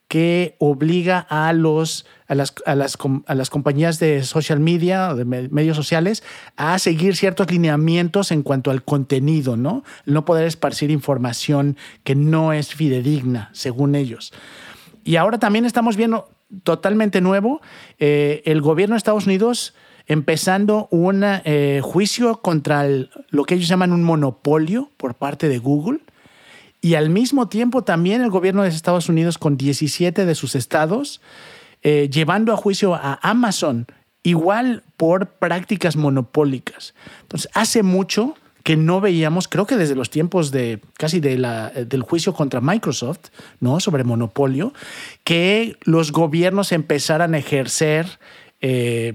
[0.07, 5.25] que obliga a, los, a, las, a, las, a las compañías de social media, de
[5.25, 6.23] medios sociales,
[6.55, 9.83] a seguir ciertos lineamientos en cuanto al contenido, ¿no?
[10.05, 11.75] No poder esparcir información
[12.05, 14.31] que no es fidedigna, según ellos.
[15.07, 16.27] Y ahora también estamos viendo
[16.63, 17.61] totalmente nuevo
[17.97, 19.73] eh, el gobierno de Estados Unidos
[20.05, 22.85] empezando un eh, juicio contra
[23.29, 26.01] lo que ellos llaman un monopolio por parte de Google
[26.81, 31.21] y al mismo tiempo también el gobierno de Estados Unidos con 17 de sus estados
[31.83, 33.87] eh, llevando a juicio a Amazon
[34.23, 36.93] igual por prácticas monopólicas.
[37.21, 38.35] Entonces, hace mucho
[38.67, 43.29] que no veíamos, creo que desde los tiempos de casi la, del juicio contra Microsoft,
[43.61, 43.79] ¿no?
[43.79, 44.73] Sobre monopolio,
[45.23, 48.19] que los gobiernos empezaran a ejercer
[48.59, 49.13] eh,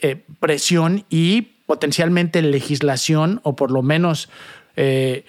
[0.00, 4.30] eh, presión y potencialmente legislación, o por lo menos
[4.76, 5.26] eh,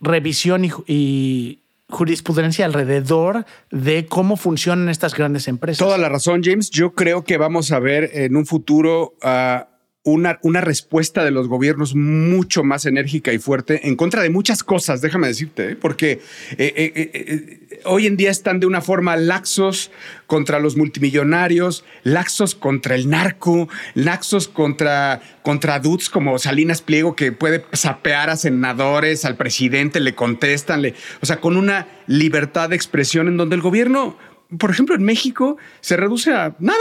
[0.00, 1.58] revisión y,
[1.90, 5.86] jurisprudencia alrededor de cómo funcionan estas grandes empresas.
[5.86, 6.70] Toda la razón, James.
[6.70, 9.68] Yo creo que vamos a ver en un futuro a
[10.04, 14.62] una, una, respuesta de los gobiernos mucho más enérgica y fuerte en contra de muchas
[14.62, 15.76] cosas, déjame decirte, ¿eh?
[15.76, 16.20] porque
[16.58, 19.90] eh, eh, hoy en día están de una forma laxos
[20.26, 27.32] contra los multimillonarios, laxos contra el narco, laxos contra, contra dudes como Salinas Pliego, que
[27.32, 32.76] puede sapear a senadores, al presidente, le contestan, le, o sea, con una libertad de
[32.76, 34.18] expresión en donde el gobierno,
[34.58, 36.78] por ejemplo, en México, se reduce a nada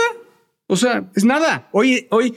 [0.67, 1.67] o sea, es nada.
[1.73, 2.35] Hoy, hoy,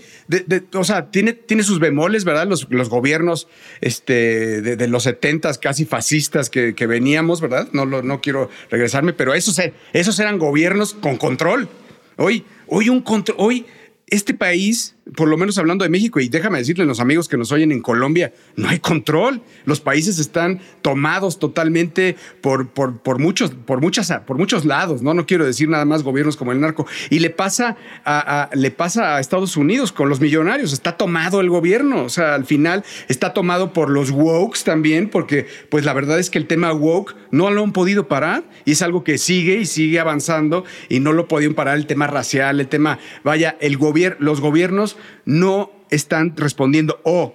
[0.75, 2.47] o sea, tiene, tiene sus bemoles, ¿verdad?
[2.49, 3.47] Los, los gobiernos
[3.81, 7.69] este, de, los setentas casi fascistas que, veníamos, ¿verdad?
[7.73, 9.61] No, no quiero regresarme, pero esos,
[9.93, 11.69] esos eran gobiernos con control.
[12.17, 13.67] Hoy, hoy un control, hoy
[14.09, 17.37] este país, por lo menos hablando de México, y déjame decirle a los amigos que
[17.37, 19.43] nos oyen en Colombia, no hay control.
[19.65, 25.15] Los países están tomados totalmente por, por, por, muchos, por, muchas, por muchos lados, ¿no?
[25.15, 26.87] No quiero decir nada más gobiernos como el narco.
[27.11, 30.73] Y le pasa a, le pasa a Estados Unidos con los millonarios.
[30.73, 32.03] Está tomado el gobierno.
[32.03, 36.31] O sea, al final está tomado por los wokes también, porque pues la verdad es
[36.31, 39.67] que el tema woke no lo han podido parar y es algo que sigue y
[39.67, 44.17] sigue avanzando y no lo podían parar el tema racial, el tema, vaya, el gobierno
[44.19, 47.01] los gobiernos no están respondiendo.
[47.05, 47.35] O,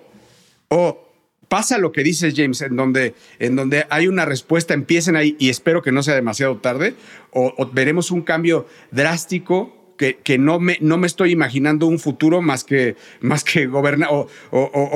[0.70, 1.12] o
[1.52, 5.50] pasa lo que dices James, en donde, en donde hay una respuesta, empiecen ahí y
[5.50, 6.96] espero que no sea demasiado tarde,
[7.32, 12.42] o, veremos un cambio drástico que, que, no, me, no me estoy imaginando un futuro
[12.42, 14.28] más que, más que o,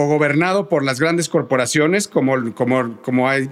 [0.07, 3.49] gobernado por las grandes corporaciones como, como, como hay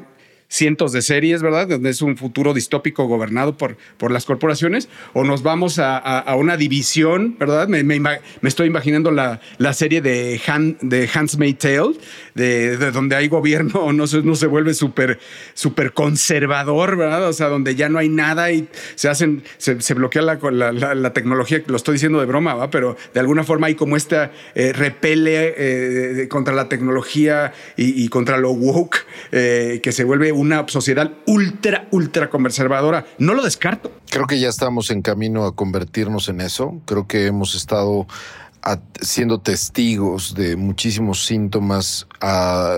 [0.54, 1.68] cientos de series, ¿verdad?
[1.68, 6.58] Donde es un futuro distópico gobernado por, por las corporaciones, o nos vamos a, una
[6.58, 7.68] división, ¿verdad?
[7.68, 8.00] Me,
[8.44, 11.96] estoy imaginando la, la serie de, Han, de Hans Tale,
[12.36, 15.20] de, donde hay gobierno, no se, no se vuelve súper
[15.56, 17.28] super conservador, ¿verdad?
[17.28, 21.64] O sea, donde ya no hay nada y se hacen, se, bloquea la, la, tecnología,
[21.66, 22.70] lo estoy diciendo de broma, ¿va?
[22.70, 28.38] Pero de alguna forma hay como esta eh, repele eh, contra la tecnología y, contra
[28.38, 33.06] lo woke, eh, que se vuelve una sociedad ultra, ultra conservadora.
[33.18, 33.92] No lo descarto.
[34.10, 36.82] Creo que ya estamos en camino a convertirnos en eso.
[36.86, 38.06] Creo que hemos estado
[39.02, 42.08] siendo testigos de muchísimos síntomas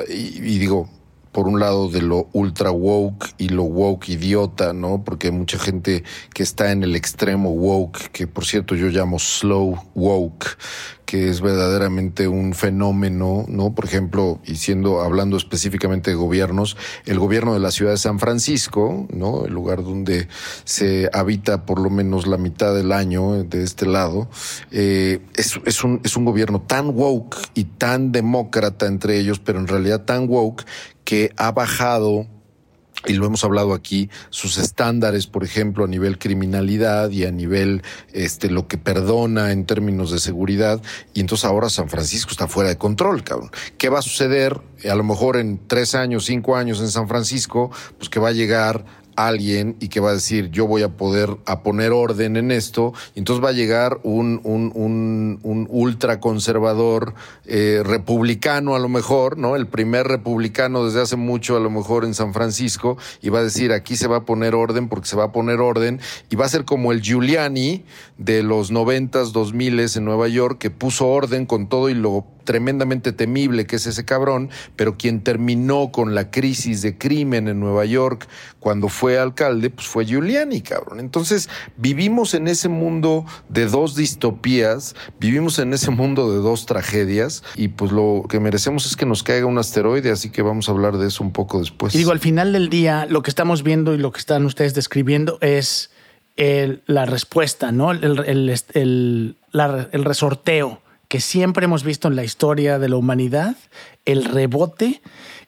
[0.08, 0.90] y, digo,
[1.32, 5.04] por un lado de lo ultra woke y lo woke idiota, ¿no?
[5.04, 9.20] Porque hay mucha gente que está en el extremo woke, que por cierto yo llamo
[9.20, 10.58] slow woke,
[11.06, 13.74] que es verdaderamente un fenómeno, ¿no?
[13.74, 18.20] Por ejemplo, y siendo hablando específicamente de gobiernos, el gobierno de la ciudad de San
[18.20, 19.46] Francisco, ¿no?
[19.46, 20.28] El lugar donde
[20.64, 24.30] se habita por lo menos la mitad del año de este lado,
[24.72, 29.60] eh, es, es, un, es un gobierno tan woke y tan demócrata entre ellos, pero
[29.60, 30.66] en realidad tan woke
[31.04, 32.28] que ha bajado
[33.08, 37.84] y lo hemos hablado aquí, sus estándares, por ejemplo, a nivel criminalidad y a nivel
[38.14, 40.82] este lo que perdona en términos de seguridad,
[41.14, 43.52] y entonces ahora San Francisco está fuera de control, cabrón.
[43.78, 44.60] ¿Qué va a suceder?
[44.90, 48.34] A lo mejor en tres años, cinco años en San Francisco, pues que va a
[48.34, 48.86] llegar
[49.16, 52.94] alguien y que va a decir yo voy a poder a poner orden en esto,
[53.16, 57.14] entonces va a llegar un, un, un, un ultraconservador
[57.46, 59.56] eh, republicano a lo mejor, ¿no?
[59.56, 63.44] El primer republicano desde hace mucho a lo mejor en San Francisco, y va a
[63.44, 66.00] decir aquí se va a poner orden porque se va a poner orden,
[66.30, 67.84] y va a ser como el Giuliani
[68.18, 72.26] de los noventas, dos miles en Nueva York, que puso orden con todo y lo
[72.46, 77.60] tremendamente temible que es ese cabrón, pero quien terminó con la crisis de crimen en
[77.60, 78.28] Nueva York
[78.60, 81.00] cuando fue alcalde, pues fue Giuliani, cabrón.
[81.00, 87.44] Entonces, vivimos en ese mundo de dos distopías, vivimos en ese mundo de dos tragedias
[87.56, 90.72] y pues lo que merecemos es que nos caiga un asteroide, así que vamos a
[90.72, 91.94] hablar de eso un poco después.
[91.94, 94.74] Y digo, al final del día, lo que estamos viendo y lo que están ustedes
[94.74, 95.92] describiendo es
[96.38, 97.92] la respuesta, ¿no?
[97.92, 103.56] El, el resorteo que siempre hemos visto en la historia de la humanidad,
[104.06, 105.02] el rebote,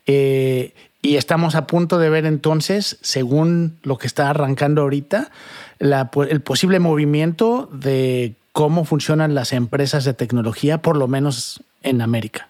[0.06, 5.30] eh, y estamos a punto de ver entonces, según lo que está arrancando ahorita,
[5.78, 12.48] el posible movimiento de cómo funcionan las empresas de tecnología, por lo menos en América.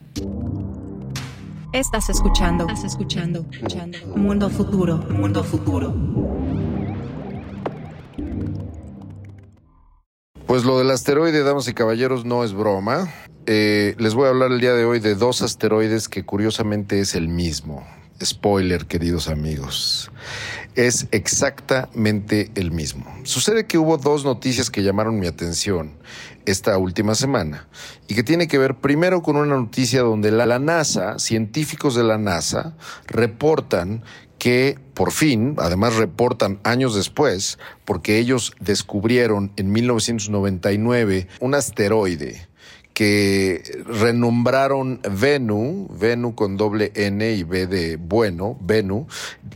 [1.72, 3.98] Estás escuchando, estás escuchando, escuchando.
[4.16, 5.94] Mundo futuro, mundo futuro.
[10.48, 13.12] Pues lo del asteroide, damas y caballeros, no es broma.
[13.44, 17.14] Eh, les voy a hablar el día de hoy de dos asteroides que curiosamente es
[17.14, 17.86] el mismo.
[18.24, 20.10] Spoiler, queridos amigos.
[20.74, 23.04] Es exactamente el mismo.
[23.24, 25.98] Sucede que hubo dos noticias que llamaron mi atención
[26.46, 27.68] esta última semana
[28.08, 32.16] y que tiene que ver primero con una noticia donde la NASA, científicos de la
[32.16, 32.74] NASA,
[33.06, 34.02] reportan
[34.38, 42.47] que por fin, además reportan años después, porque ellos descubrieron en 1999 un asteroide
[42.98, 49.06] que renombraron Venu, Venu con doble N y B de bueno, Venu.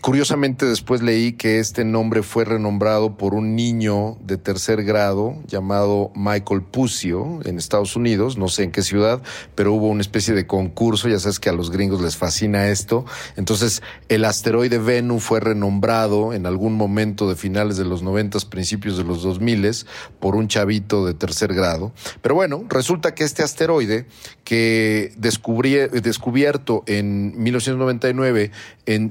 [0.00, 6.12] Curiosamente después leí que este nombre fue renombrado por un niño de tercer grado llamado
[6.14, 9.20] Michael Pucio en Estados Unidos, no sé en qué ciudad,
[9.57, 13.05] pero hubo una especie de concurso, ya sabes que a los gringos les fascina esto.
[13.35, 18.96] Entonces el asteroide Venu fue renombrado en algún momento de finales de los noventas, principios
[18.96, 19.88] de los dos miles,
[20.20, 21.90] por un chavito de tercer grado.
[22.20, 24.04] Pero bueno, resulta que este asteroide
[24.44, 28.50] que descubierto en 1999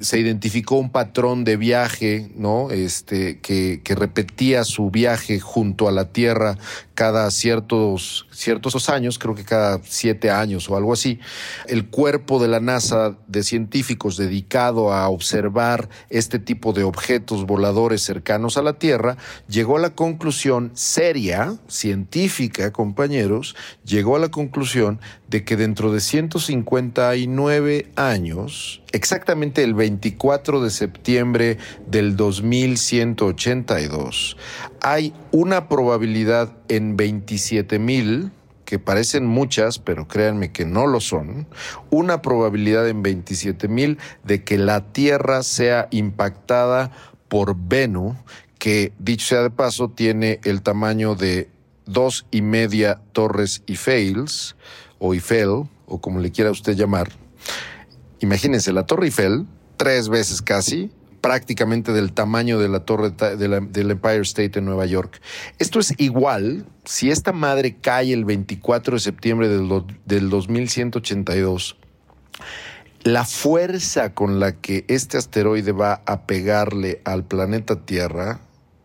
[0.01, 2.69] se identificó un patrón de viaje, ¿no?
[2.69, 6.57] Este, que, que repetía su viaje junto a la Tierra
[6.93, 11.19] cada ciertos, ciertos años, creo que cada siete años o algo así,
[11.67, 18.03] el cuerpo de la NASA de científicos dedicado a observar este tipo de objetos voladores
[18.03, 24.99] cercanos a la Tierra, llegó a la conclusión seria, científica, compañeros, llegó a la conclusión
[25.29, 34.37] de que dentro de 159 años, exactamente el 24 de septiembre del 2182,
[34.81, 38.29] hay una probabilidad en 27 mil
[38.71, 41.45] que parecen muchas, pero créanme que no lo son,
[41.89, 46.89] una probabilidad en 27 mil de que la Tierra sea impactada
[47.27, 48.15] por Venus,
[48.59, 51.49] que dicho sea de paso tiene el tamaño de
[51.91, 54.55] dos y media torres Eiffels,
[54.99, 57.11] o Eiffel, o como le quiera usted llamar.
[58.19, 64.21] Imagínense, la Torre Eiffel, tres veces casi, prácticamente del tamaño de la torre del Empire
[64.21, 65.21] State en Nueva York.
[65.59, 69.69] Esto es igual si esta madre cae el 24 de septiembre del,
[70.05, 71.77] del 2182.
[73.03, 78.41] La fuerza con la que este asteroide va a pegarle al planeta Tierra,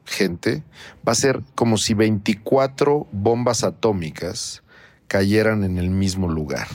[0.06, 0.62] gente,
[1.06, 4.62] va a ser como si 24 bombas atómicas
[5.08, 6.68] cayeran en el mismo lugar.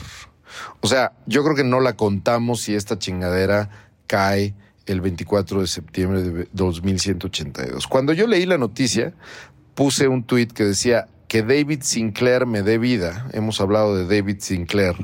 [0.80, 3.70] O sea, yo creo que no la contamos si esta chingadera
[4.06, 4.54] cae
[4.86, 7.86] el 24 de septiembre de 2182.
[7.86, 9.14] Cuando yo leí la noticia,
[9.74, 13.26] puse un tuit que decía, que David Sinclair me dé vida.
[13.32, 14.94] Hemos hablado de David Sinclair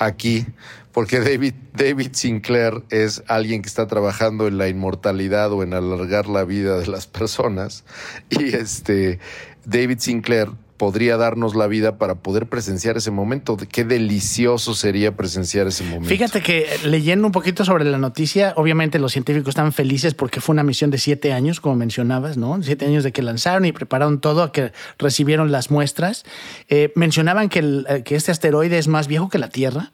[0.00, 0.44] aquí,
[0.90, 6.26] porque David, David Sinclair es alguien que está trabajando en la inmortalidad o en alargar
[6.26, 7.84] la vida de las personas.
[8.30, 9.20] Y este
[9.64, 13.56] David Sinclair podría darnos la vida para poder presenciar ese momento.
[13.56, 16.08] Qué delicioso sería presenciar ese momento.
[16.08, 20.52] Fíjate que leyendo un poquito sobre la noticia, obviamente los científicos están felices porque fue
[20.52, 22.62] una misión de siete años, como mencionabas, ¿no?
[22.62, 26.24] Siete años de que lanzaron y prepararon todo, a que recibieron las muestras.
[26.68, 29.90] Eh, mencionaban que, eh, que este asteroide es más viejo que la Tierra.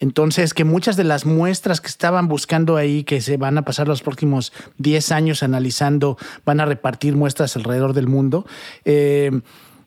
[0.00, 3.86] Entonces, que muchas de las muestras que estaban buscando ahí, que se van a pasar
[3.86, 8.44] los próximos 10 años analizando, van a repartir muestras alrededor del mundo.
[8.84, 9.30] Eh,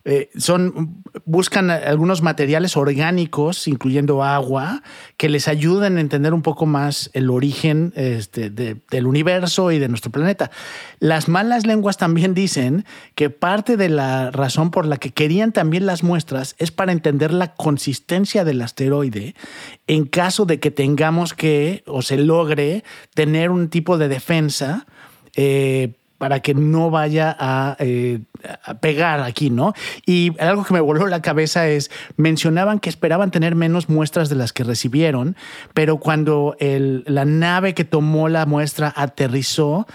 [0.10, 4.82] eh, son, buscan algunos materiales orgánicos, incluyendo agua,
[5.18, 9.90] que les ayuden a entender un poco más el origen este, del universo y de
[9.90, 10.50] nuestro planeta.
[11.00, 12.86] Las malas lenguas también dicen
[13.16, 17.34] que parte de la razón por la que querían también las muestras es para entender
[17.34, 19.36] la consistencia del asteroide
[19.88, 24.88] en caso de que tengamos que o se logre tener un tipo de defensa.
[25.36, 27.36] Eh, para que no vaya
[27.80, 28.20] eh,
[28.64, 29.74] a, pegar aquí, ¿no?
[30.06, 34.36] Y algo que me voló la cabeza es, mencionaban que esperaban tener menos muestras de
[34.36, 35.36] las que recibieron,
[35.74, 39.88] pero cuando la nave que tomó la muestra aterrizó,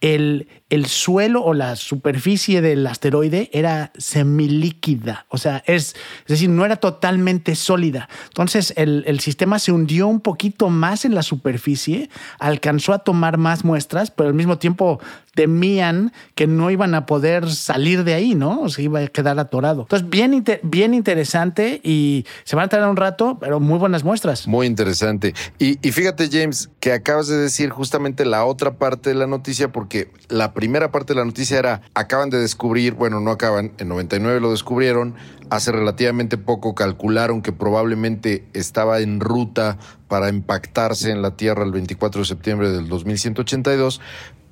[0.00, 6.50] el, el suelo o la superficie del asteroide era semilíquida, o sea, es, es decir,
[6.50, 8.08] no era totalmente sólida.
[8.26, 13.38] Entonces el, el, sistema se hundió un poquito más en la superficie, alcanzó a tomar
[13.38, 15.00] más muestras, pero al mismo tiempo
[15.38, 18.62] temían que no iban a poder salir de ahí, ¿no?
[18.62, 19.82] O se iba a quedar atorado.
[19.82, 24.48] Entonces, bien, bien interesante y se van a tardar un rato, pero muy buenas muestras.
[24.48, 25.34] Muy interesante.
[25.60, 29.70] Y, y fíjate, James, que acabas de decir justamente la otra parte de la noticia,
[29.70, 33.86] porque la primera parte de la noticia era, acaban de descubrir, bueno, no acaban, en
[33.86, 35.14] 99 lo descubrieron,
[35.50, 39.78] hace relativamente poco calcularon que probablemente estaba en ruta
[40.08, 44.00] para impactarse en la Tierra el 24 de septiembre del 2182,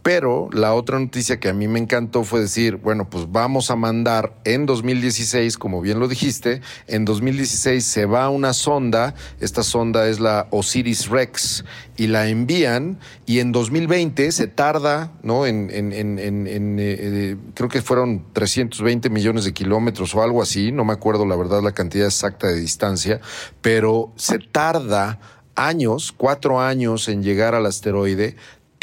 [0.07, 3.75] pero la otra noticia que a mí me encantó fue decir, bueno, pues vamos a
[3.75, 10.07] mandar en 2016, como bien lo dijiste, en 2016 se va una sonda, esta sonda
[10.07, 11.65] es la Osiris Rex,
[11.97, 15.45] y la envían, y en 2020 se tarda, ¿no?
[15.45, 20.71] En, en, en, en eh, creo que fueron 320 millones de kilómetros o algo así,
[20.71, 23.21] no me acuerdo la verdad la cantidad exacta de distancia,
[23.61, 25.19] pero se tarda
[25.57, 28.37] años, cuatro años en llegar al asteroide,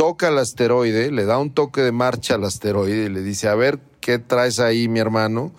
[0.04, 3.56] toca el asteroide, le da un toque de marcha al asteroide y le dice, a
[3.56, 5.54] ver, ¿qué traes ahí, mi hermano?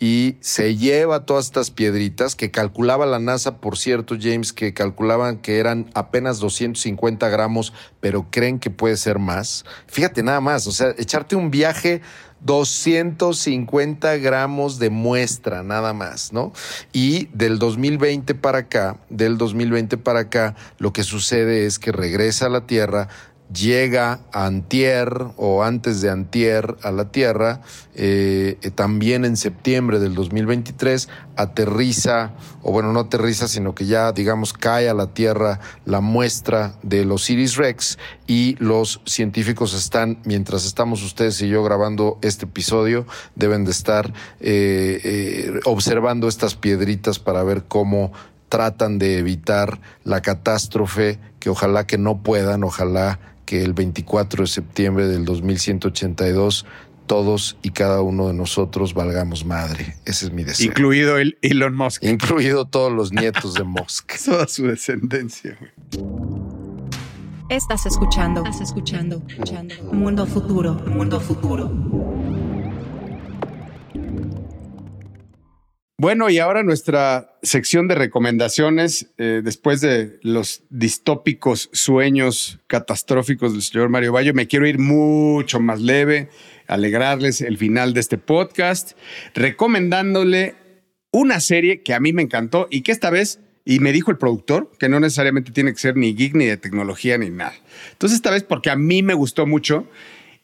[0.00, 5.38] Y se lleva todas estas piedritas que calculaba la NASA, por cierto, James, que calculaban
[5.38, 9.64] que eran apenas 250 gramos, pero creen que puede ser más.
[9.86, 12.02] Fíjate nada más, o sea, echarte un viaje
[12.44, 16.52] 250 gramos de muestra nada más, ¿no?
[16.92, 22.46] Y del 2020 para acá, del 2020 para acá, lo que sucede es que regresa
[22.46, 23.08] a la Tierra,
[23.52, 27.60] llega a Antier o antes de Antier a la Tierra,
[27.94, 32.32] eh, eh, también en septiembre del 2023 aterriza,
[32.62, 37.04] o bueno, no aterriza, sino que ya, digamos, cae a la Tierra la muestra de
[37.04, 43.06] los Osiris Rex y los científicos están, mientras estamos ustedes y yo grabando este episodio,
[43.34, 48.12] deben de estar eh, observando estas piedritas para ver cómo
[48.48, 54.46] tratan de evitar la catástrofe que ojalá que no puedan, ojalá que el 24 de
[54.48, 56.66] septiembre del 2182
[57.06, 59.96] todos y cada uno de nosotros valgamos madre.
[60.04, 60.68] Ese es mi deseo.
[60.68, 62.02] Incluido el Elon Musk.
[62.02, 64.12] Incluido todos los nietos de Musk.
[64.24, 65.58] Toda su descendencia.
[67.50, 68.42] Estás escuchando.
[68.44, 69.22] Estás escuchando.
[69.28, 69.74] escuchando.
[69.92, 70.74] Mundo futuro.
[70.86, 71.70] Mundo futuro.
[75.96, 83.62] Bueno, y ahora nuestra sección de recomendaciones, eh, después de los distópicos sueños catastróficos del
[83.62, 86.30] señor Mario Bayo, me quiero ir mucho más leve,
[86.66, 88.98] alegrarles el final de este podcast,
[89.34, 90.56] recomendándole
[91.12, 94.18] una serie que a mí me encantó y que esta vez, y me dijo el
[94.18, 97.54] productor, que no necesariamente tiene que ser ni geek, ni de tecnología, ni nada.
[97.92, 99.88] Entonces, esta vez, porque a mí me gustó mucho,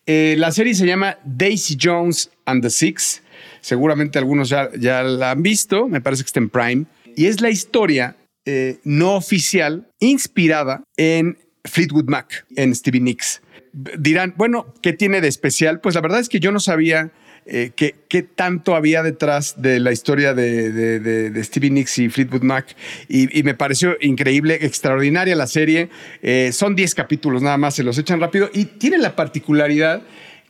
[0.07, 3.22] eh, la serie se llama Daisy Jones and the Six
[3.61, 6.85] Seguramente algunos ya, la han visto, me parece que está en Prime.
[7.17, 13.43] Y es la historia eh, no oficial inspirada en Fleetwood Mac, en Stevie Nicks.
[13.73, 15.81] Dirán, bueno, ¿qué tiene de especial?
[15.81, 17.13] Pues la verdad es que yo no sabía
[17.47, 22.77] eh, qué, tanto había detrás de la historia de, Stevie Nicks y Fleetwood Mac.
[23.09, 25.89] Y, me pareció increíble, extraordinaria la serie.
[26.23, 28.51] Eh, son 10 capítulos nada más, se los echan rápido.
[28.53, 30.03] Y tiene la particularidad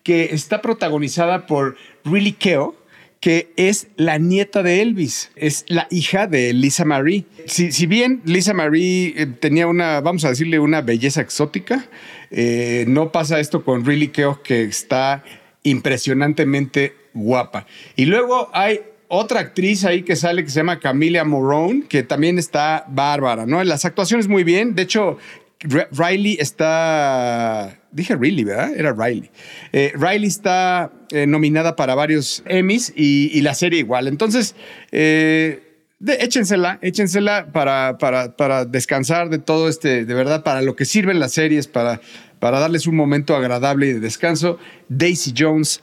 [0.02, 2.74] que está protagonizada por Really Keo,
[3.20, 7.26] que es la nieta de Elvis, es la hija de Lisa Marie.
[7.46, 11.86] Si, bien Lisa Marie eh, tenía una, vamos a decirle, una belleza exótica,
[12.30, 15.22] eh, no pasa esto con Riley Keough, que está
[15.62, 17.66] impresionantemente guapa.
[17.94, 22.38] Y luego hay otra actriz ahí que sale que se llama Camila Morone, que también
[22.38, 23.62] está bárbara, ¿no?
[23.64, 24.74] Las actuaciones muy bien.
[24.74, 25.18] De hecho,
[25.62, 27.78] Riley está.
[27.92, 28.72] Dije Riley, ¿verdad?
[28.74, 29.30] Era Riley.
[29.72, 34.08] Eh, Riley está eh, nominada para varios Emmys y, la serie igual.
[34.08, 34.54] Entonces,
[34.90, 40.86] eh, échensela, échensela para, para, para, descansar de todo este, de verdad, para lo que
[40.86, 42.00] sirven las series, para,
[42.38, 44.58] para darles un momento agradable y de descanso.
[44.88, 45.82] Daisy Jones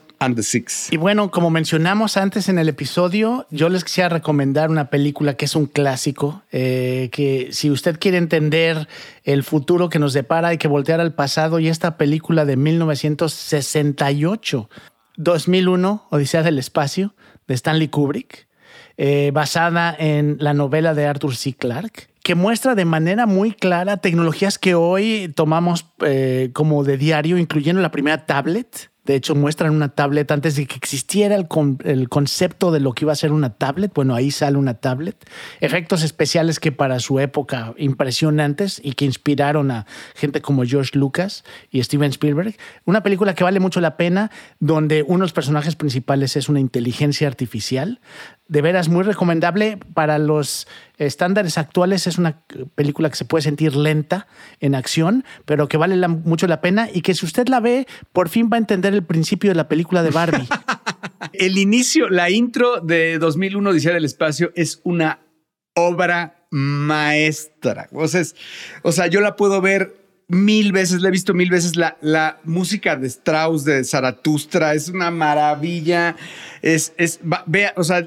[0.92, 5.46] Y bueno, como mencionamos antes en el episodio, yo les quisiera recomendar una película que
[5.46, 8.88] es un clásico, eh, que si usted quiere entender
[9.24, 14.70] el futuro que nos depara, hay que voltear al pasado y esta película de 1968,
[15.18, 17.16] 2001, Odisea del Espacio,
[17.48, 18.48] de Stanley Kubrick,
[18.98, 21.54] eh, basada en la novela de Arthur C.
[21.54, 27.38] Clarke que muestra de manera muy clara tecnologías que hoy tomamos eh, como de diario,
[27.38, 31.48] incluyendo la primera tablet, de hecho, muestran una tablet antes de que existiera el,
[31.86, 33.94] el, concepto de lo que iba a ser una tablet.
[33.94, 35.16] Bueno, ahí sale una tablet.
[35.62, 41.46] Efectos especiales que para su época impresionantes y que inspiraron a gente como George Lucas
[41.72, 42.58] y Steven Spielberg.
[42.84, 44.30] Una película que vale mucho la pena,
[44.60, 48.02] donde uno de los personajes principales es una inteligencia artificial
[48.48, 50.68] de veras muy recomendable para los
[50.98, 52.08] estándares actuales.
[52.08, 52.42] Es una
[52.76, 54.28] película que se puede sentir lenta
[54.60, 58.30] en acción, pero que vale mucho la pena y que si usted la ve, por
[58.30, 60.48] fin va a entender el principio de la película de Barbie.
[61.34, 65.20] el inicio, la intro de 2001 Odisea del Espacio es una
[65.76, 67.90] obra maestra.
[67.92, 68.24] O sea,
[68.84, 71.76] o sea, yo la puedo ver mil veces, la he visto mil veces.
[71.76, 76.16] La, la música de Strauss, de Zaratustra, es una maravilla.
[76.62, 78.06] Es, es, vea, o sea,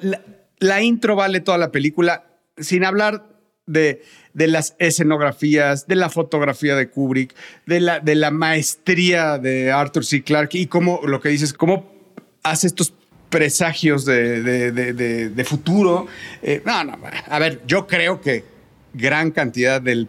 [0.59, 2.25] la, intro vale toda la película,
[2.59, 3.27] sin hablar
[3.66, 4.03] de,
[4.35, 7.35] de, las escenografías, de la fotografía de Kubrick,
[7.66, 10.23] de la, de la maestría de Arthur C.
[10.23, 11.91] Clarke y cómo, lo que dices, cómo
[12.43, 12.93] hace estos
[13.31, 16.09] presagios de, de futuro.
[16.43, 16.99] Eh, no, no,
[17.29, 18.59] a ver, yo creo que
[18.95, 20.09] gran cantidad del,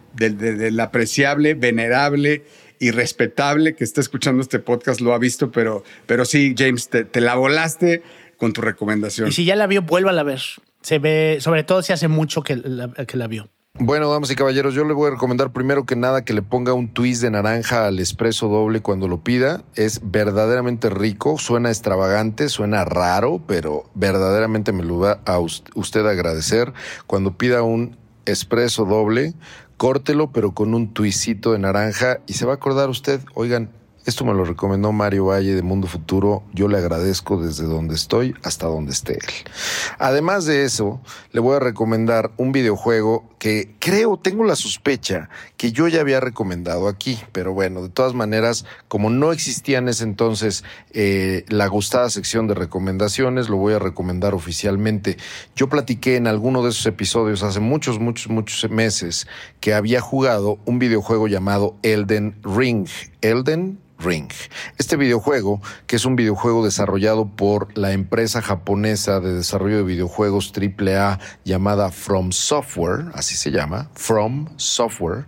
[0.80, 2.44] apreciable, venerable
[2.78, 7.20] y respetable que está escuchando este podcast lo ha visto, pero, pero sí, James, te,
[7.20, 8.02] la volaste
[8.36, 9.28] con tu recomendación.
[9.28, 10.40] Y si ya la vio, vuélvala a ver.
[10.80, 13.48] Se ve, sobre todo si hace mucho que la, que la vio.
[13.78, 16.74] Bueno, damas y caballeros, yo le voy a recomendar primero que nada que le ponga
[16.74, 19.64] un twist de naranja al espresso doble cuando lo pida.
[19.76, 26.74] Es verdaderamente rico, suena extravagante, suena raro, pero verdaderamente me lo va a usted agradecer.
[27.06, 27.96] Cuando pida un
[28.26, 29.34] espresso doble,
[29.76, 33.70] córtelo pero con un tuicito de naranja y se va a acordar usted, oigan,
[34.04, 36.42] esto me lo recomendó Mario Valle de Mundo Futuro.
[36.52, 39.50] Yo le agradezco desde donde estoy hasta donde esté él.
[39.98, 41.00] Además de eso,
[41.30, 46.20] le voy a recomendar un videojuego que creo, tengo la sospecha que yo ya había
[46.20, 47.18] recomendado aquí.
[47.32, 52.48] Pero bueno, de todas maneras, como no existía en ese entonces eh, la gustada sección
[52.48, 55.16] de recomendaciones, lo voy a recomendar oficialmente.
[55.54, 59.28] Yo platiqué en alguno de esos episodios hace muchos, muchos, muchos meses
[59.60, 62.88] que había jugado un videojuego llamado Elden Ring.
[63.20, 64.30] Elden Ring.
[64.78, 70.52] Este videojuego, que es un videojuego desarrollado por la empresa japonesa de desarrollo de videojuegos
[70.56, 75.26] AAA llamada From Software, así se llama, From Software.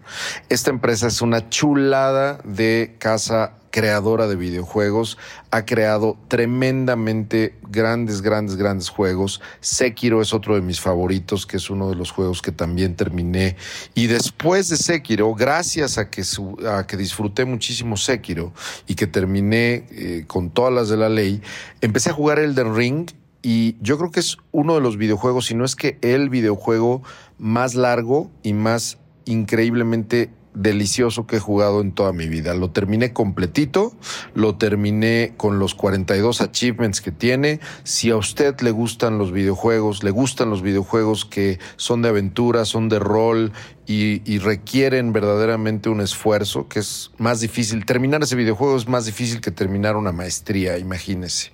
[0.48, 5.18] Esta empresa es una chulada de casa creadora de videojuegos,
[5.50, 9.40] ha creado tremendamente grandes, grandes, grandes juegos.
[9.58, 13.56] Sekiro es otro de mis favoritos, que es uno de los juegos que también terminé.
[13.96, 16.22] Y después de Sekiro, gracias a que,
[16.68, 18.52] a que disfruté muchísimo Sekiro
[18.86, 21.42] y que terminé eh, con todas las de la ley,
[21.80, 23.10] empecé a jugar Elden Ring
[23.42, 27.02] y yo creo que es uno de los videojuegos, si no es que el videojuego
[27.38, 32.54] más largo y más increíblemente delicioso que he jugado en toda mi vida.
[32.54, 33.92] Lo terminé completito,
[34.34, 37.60] lo terminé con los 42 achievements que tiene.
[37.82, 42.64] Si a usted le gustan los videojuegos, le gustan los videojuegos que son de aventura,
[42.64, 43.52] son de rol
[43.86, 47.84] y, requieren verdaderamente un esfuerzo, que es más difícil.
[47.84, 51.50] Terminar ese videojuego es más difícil que terminar una maestría, imagínese.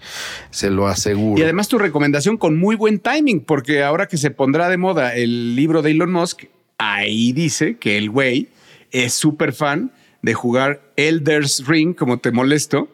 [0.50, 1.40] Se lo aseguro.
[1.40, 5.14] Y además tu recomendación con muy buen timing, porque ahora que se pondrá de moda
[5.16, 6.44] el libro de Elon Musk,
[6.78, 8.48] ahí dice que el güey
[8.90, 12.88] es súper fan de jugar Elder's Ring, como te molesto.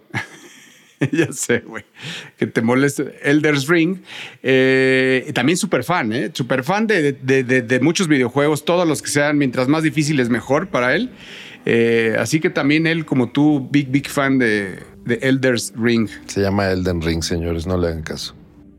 [1.12, 1.84] ya sé, güey,
[2.36, 3.04] que te molesto.
[3.22, 3.98] Elder's Ring.
[4.42, 6.30] Eh, también súper fan, ¿eh?
[6.32, 11.10] Súper fan de, muchos videojuegos, todos los que sean, mientras más difíciles, mejor para él.
[11.64, 16.08] Eh, así que también él, como tú, big, big fan de, de Elder's Ring.
[16.26, 18.34] Se llama Elden Ring, señores, no le hagan caso.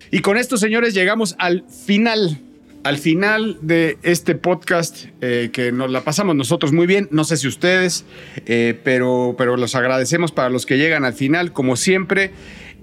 [0.09, 2.39] Y con esto, señores, llegamos al final
[2.87, 7.35] al final de este podcast, eh, que nos la pasamos nosotros muy bien, no sé
[7.35, 8.05] si ustedes,
[8.45, 12.31] eh, pero, pero los agradecemos para los que llegan al final, como siempre.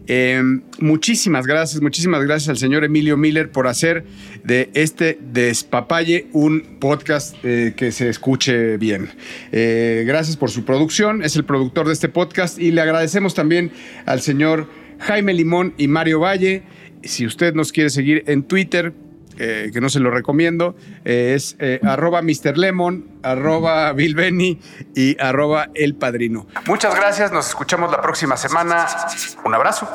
[0.07, 0.43] Eh,
[0.79, 4.05] muchísimas gracias, muchísimas gracias al señor Emilio Miller por hacer
[4.45, 9.09] de este despapalle un podcast que se escuche bien.
[9.51, 13.73] gracias por su producción, es el productor de este podcast y le agradecemos también
[14.05, 16.63] al señor Jaime Limón y Mario Valle.
[17.03, 18.93] Si usted nos quiere seguir en Twitter,
[19.39, 22.57] eh, que no se lo recomiendo, eh, es eh, arroba Mr.
[22.57, 24.61] Lemon, arroba Bill Benny
[24.95, 26.47] y arroba El Padrino.
[26.67, 28.87] Muchas gracias, nos escuchamos la próxima semana.
[29.45, 29.89] Un abrazo.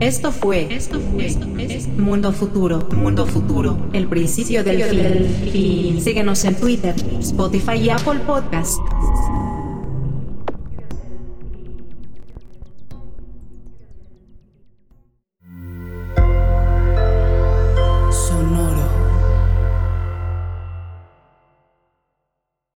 [0.00, 1.28] Esto fue, esto fue,
[1.98, 4.82] Mundo Futuro, Mundo Futuro, el principio del
[5.52, 6.00] fin.
[6.00, 8.80] Síguenos en Twitter, Spotify y Apple Podcasts.